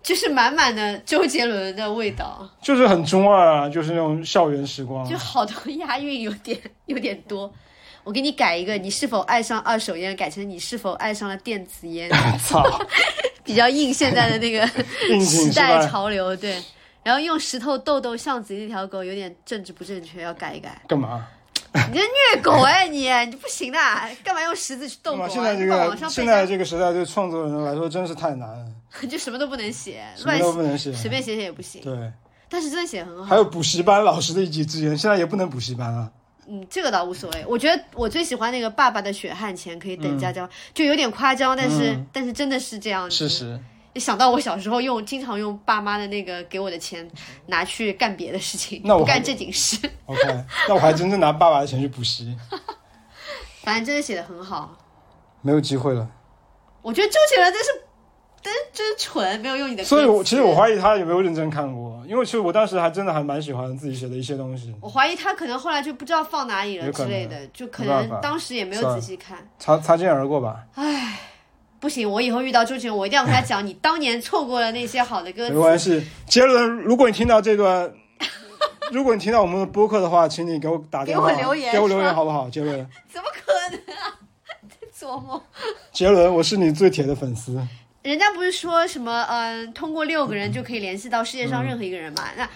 [0.08, 5.06] 就是满满的周杰伦的味道，就是很中二啊，就是那种校园时光。
[5.06, 7.54] 就好多押韵有点 有点多。
[8.06, 10.16] 我给你改一个，你是否爱上二手烟？
[10.16, 12.10] 改成你是否爱上了电子烟？
[12.40, 12.64] 操，
[13.44, 14.66] 比较应现在的那个
[15.20, 15.86] 时代？
[15.86, 16.56] 潮流，对。
[17.04, 20.82] 然后用石头逗逗巷子里那条狗，有点政治不正确，要改一改。
[20.88, 21.28] 干嘛？
[21.92, 23.80] 你这虐狗哎、你你不行的，
[24.24, 25.30] 干嘛用石子去逗狗、啊？
[25.30, 28.66] 现在这个上现在这个时代对创作人来说真是太难了，
[29.10, 30.92] 就什么都不能写，什么乱都不能写。
[30.94, 31.82] 随便写写也不行。
[31.82, 32.12] 对，
[32.50, 33.26] 但是真的写很好。
[33.26, 36.12] 还有补习班老师的一己之言，现在也不能补习班啊。
[36.48, 37.46] 嗯，这个倒无所谓。
[37.46, 43.16] 我觉得我最喜欢那个爸爸的血汗钱可以等价交换，就有点夸张，但是、嗯但是真的是这样子。
[43.16, 43.60] 事实，一
[44.00, 47.10] 想到我小时候用经常用爸妈的那个给我的钱
[47.48, 50.22] 拿去干别的事情，那我不干正经事， OK，
[50.68, 52.38] 那我还真正拿爸爸的钱去补习，
[53.64, 54.78] 反正真的写的很好。
[55.42, 56.10] 没有机会了。
[56.82, 57.70] 我觉得周杰伦真是
[58.42, 59.84] 真真蠢，没有用你的。
[59.84, 64.74] 所以我，其实我怀疑他有没有认真看过，因为其实我当时还真的还蛮喜欢自己写的一些东西。
[64.82, 69.38] 我怀疑他可能后来就不知道放哪里了之类的，就可能当时也没有仔细看。
[69.60, 70.64] 擦擦肩而过吧，
[71.80, 75.56] 不行，我以后遇到周杰伦，我一定要跟他讲，你当年错过了那些好的歌 没。
[75.60, 76.04] 关系。
[76.26, 77.92] 杰伦，如果你听到这段，
[78.92, 82.50] 如果你听到我们的播客的话，请你给我打电话，给我留言给我留言好不好？
[82.50, 82.76] 杰伦，
[83.10, 84.18] 怎么可能啊？
[84.70, 85.40] 在做梦。
[85.92, 87.60] 杰伦，我是你最铁的粉丝。
[88.02, 92.24] 人家不是说什么，嗯、通过六个人就可以联系到世界上任何一个人嘛？
[92.38, 92.48] 那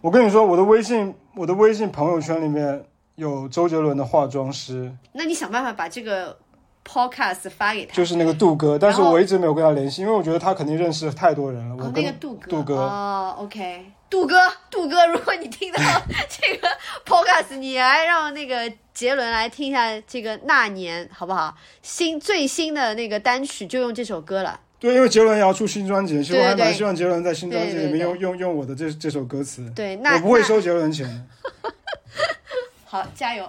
[0.00, 2.82] 我跟你说，我的微信，我的微信朋友圈里面
[3.16, 6.38] 有周杰伦的化妆师，那你想办法把这个
[6.84, 7.94] podcast 发给他。
[7.94, 11.76] 就是那个杜哥，但是我一直没有跟他联系，因为我觉得他肯定认识太多人了。
[11.76, 14.36] 我哦，那个杜哥，杜哥哦，OK，杜哥，
[14.70, 15.80] 杜哥，如果你听到
[16.28, 16.68] 这个
[17.04, 21.54] podcast，你来让那个杰伦来听一下这个那年，好不好？
[21.82, 24.60] 新最新的那个单曲就用这首歌了。
[24.78, 29.70] 对，因为杰伦也要出新专辑，其实我还蛮希望杰伦在新专辑里面用用用我的这这首歌词。
[29.76, 31.70] 对，那那我不会收杰伦钱的。
[32.86, 33.46] 好，加油。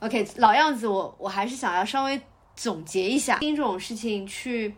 [0.00, 2.20] OK，老样子我，我还是想要稍微
[2.56, 4.74] 总结一下，因这种事情去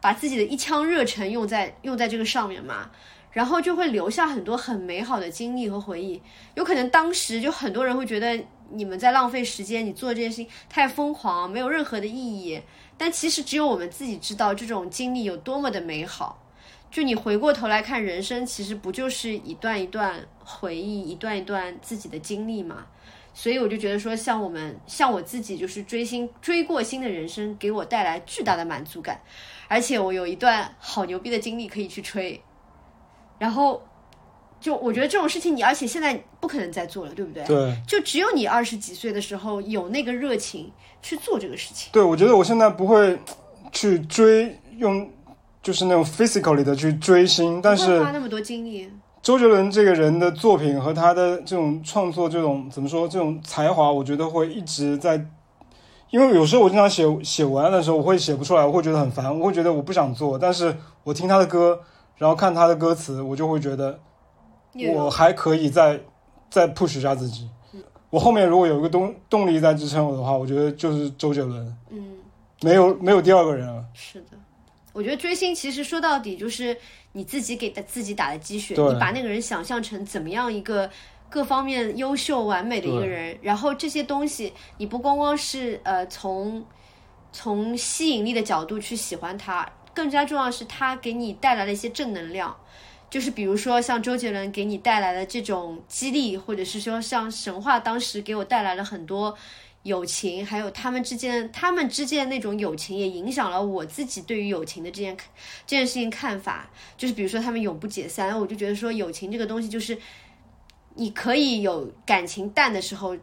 [0.00, 2.88] 把自己的一腔热忱用在用在这个上面嘛，
[3.32, 6.22] 然后就会留下很多很美好的经历和回忆。
[6.54, 8.40] 有可能当时就很多人会觉得
[8.70, 12.62] 你们在浪费时间，你做这件事情太疯狂，没有任何的意义。
[12.96, 16.46] 但其实只有我们自己知道这种经历有多么的美好。
[16.92, 22.86] 就你回过头来看人生，其实不就是一段一段回忆，一段一段自己的经历嘛？
[23.32, 29.20] 所以我就觉得说，像我们，像我自己，就是追星追过星的人生，给我带来巨大的满足感，
[29.68, 32.40] 而且我有一段好牛逼的经历可以去吹。
[33.38, 33.82] 然后，
[34.60, 37.42] 就我觉得这种事情你，而且现在不可能再做了，对不对？
[37.46, 40.70] 对就只有你二十几岁的时候有那个热情
[41.00, 41.88] 去做这个事情。
[41.92, 43.18] 对，我觉得我现在不会
[43.72, 45.10] 去追用，
[45.62, 48.90] 就是那种 physically 的去追星，但是花那么多精力，
[49.22, 55.26] 周杰伦这个人的作品和他的这种创作，这种怎么说，这种才华，我觉得会一直在。
[56.10, 60.38] 因为有时候我经常写写文案的时候，我会写不出来，我会觉得很烦，我会觉得我不想做。
[60.38, 61.78] 但是我听他的歌，
[62.16, 64.00] 然后看他的歌词，我就会觉得
[64.94, 66.00] 我还可以再
[66.48, 67.48] 再 push 一下自己。
[68.08, 72.16] 我后面如果有一个动动力在支撑我的话，我觉得就是周杰伦，嗯。
[72.62, 73.82] 没有没有第二个人了。
[73.94, 74.36] 是的，
[74.92, 76.76] 我觉得追星其实说到底就是
[77.12, 80.90] 你自己给的自己打的鸡血，你把那个人想象成怎么样一个
[81.28, 86.64] 各方面优秀完美的一个人，然后这些东西你不光光是呃从
[87.32, 92.56] 从吸引力的角度去喜欢他，更加重要是他给你带来了一些正能量。
[93.08, 99.36] 就是比如说像周杰伦给你带来的这种激励，或者是说像神话当时给我带来了很多
[99.82, 105.16] 友情，还有他们之间他们之间的那种友情，也影响了我自己对于友情的这件
[105.66, 106.70] 这件事情看法。
[106.98, 109.96] 就是比如说他们永不解散，我就觉得说友情这个东西，就是
[110.94, 113.16] 你可以有感情淡的时候、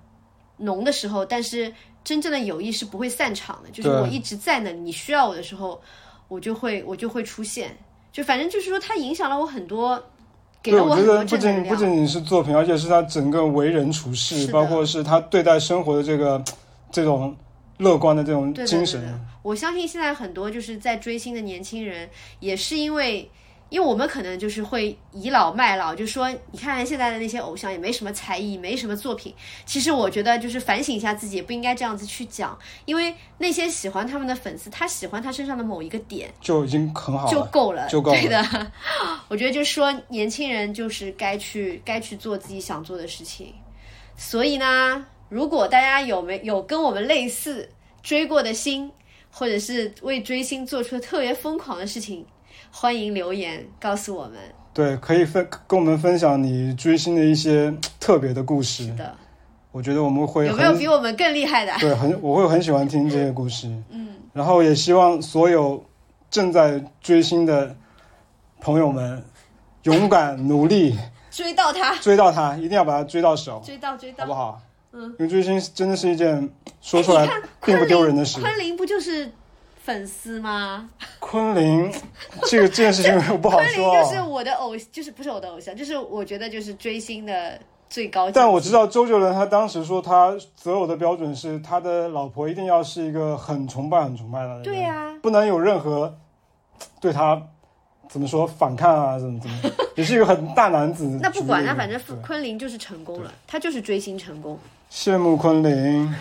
[0.58, 1.72] 浓的时候，但是
[2.04, 3.70] 真正的友谊是不会散场的。
[3.70, 5.80] 就是我一直在那里，你需要我的时候，
[6.28, 7.78] 我就会我就会出现。
[8.12, 10.04] 就反正就是说，它影响了我很多，
[10.62, 11.66] 给对，了很多我觉得不正能量。
[11.66, 16.44] 仅不仅仅是作品，而且是他整个为人处事，包括是他对待生活的这个
[16.92, 17.36] 这种
[17.78, 19.02] 乐观的这种精神。
[19.02, 19.14] 对对
[19.44, 22.10] 我相信现在很多就是在追星的年轻人，
[22.40, 23.30] 也是因为
[23.70, 29.34] 因为我们可能就是会倚老卖老，就说你看现在的那些偶像也没什么才艺，没什么作品。
[29.66, 37.44] 其实我觉得就是反省一下自己，不应该这样子去讲，因为那些喜欢他们的粉丝，他喜欢他身上的某一个点就已经很好了就。
[37.52, 38.72] 够了，就够了对的，
[39.30, 43.54] 我觉得就是说年轻人就是该去该去做自己想做的事情。
[44.18, 47.70] 所以呢，如果大家有没有跟我们类似
[48.04, 48.92] 追过的星，
[49.32, 52.26] 或者是为追星做出特别疯狂的事情，
[52.80, 54.34] 欢迎留言告诉我们。
[54.72, 58.86] 对，可以分跟我们分享你追星的一些特别的故事。
[58.86, 59.16] 是的，
[59.72, 61.76] 我觉得我们会有没有比我们更厉害的？
[61.80, 63.68] 对很我会很喜欢听这些故事。
[63.90, 65.84] 嗯，然后也希望所有
[66.30, 67.76] 正在追星的
[68.62, 69.26] 朋友们
[69.82, 70.96] 勇敢努力
[71.32, 74.34] 追到他，追到他，一定要把他追到手，追到追到好不。
[74.36, 74.62] 好？
[74.94, 76.48] 嗯，因为追星真的是一件
[76.80, 77.28] 说出来
[77.66, 78.40] 并不丢人的事。
[78.40, 79.32] 昆凌不就是
[79.88, 80.90] 粉丝吗？
[81.18, 81.90] 昆凌，
[82.50, 84.28] 这个这件事情 我不好昆凌说就是哦。
[84.28, 87.58] 我的偶，就是不是我的偶像，就是我觉得就是追星的
[87.90, 88.30] 最高。
[88.30, 96.14] 但我知道周杰伦他当时说他择偶的标准是他的老婆一定要是一个很崇拜、很崇拜他的人，对呀不能有任何
[97.00, 97.42] 对他
[98.10, 99.58] 怎么说反抗啊，怎么怎么，
[99.96, 101.06] 也是一个很大男子。
[101.24, 104.60] 那不管，那反正昆凌就是成功了，他就是追星成功，
[104.92, 106.14] 羡慕昆凌，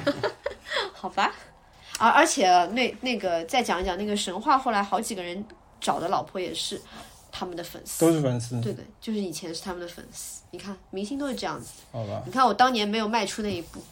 [0.94, 1.32] 好吧？
[1.98, 5.44] 而而且那那个再讲一讲那个神话，后来好几个人
[5.80, 6.80] 找的老婆也是
[7.32, 10.42] 他们的粉丝，都是粉丝，对的，就是以前是他们的粉丝。
[10.50, 11.82] 你看，明星都是这样子。
[11.92, 12.22] 好吧？
[12.24, 13.82] 你看我当年没有迈出那一步，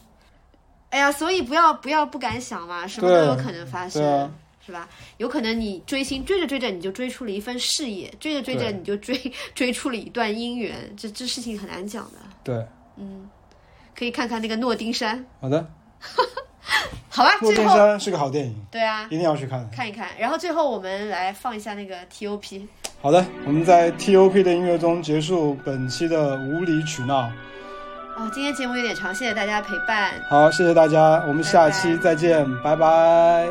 [0.90, 4.30] 哎呀，所以不要不要不敢想嘛，什么都有可能发生，啊
[4.64, 4.88] 是吧？
[5.18, 12.18] 有可能你追星追着追着你就追出了一份事业，追着追着你就追追出了一段姻缘，这这事情很难讲的。
[12.42, 12.66] 对，
[12.96, 13.28] 嗯
[13.94, 15.70] 可以看看那个诺丁山，好的，
[17.14, 17.30] 好吧？
[17.40, 19.68] 诺最后丁山是个好电影，对啊，一定要去看。
[19.70, 20.08] 看一看。
[20.18, 22.66] 然后最后我们来放一下那个 T.O.P。
[23.00, 27.30] 好的，我们在 T.O.P 的音乐中结束本期的无理取闹。
[28.16, 30.12] 哦，今天节目有点长，谢谢大家陪伴。
[30.28, 33.48] 好，谢谢大家，我们下期再见，拜拜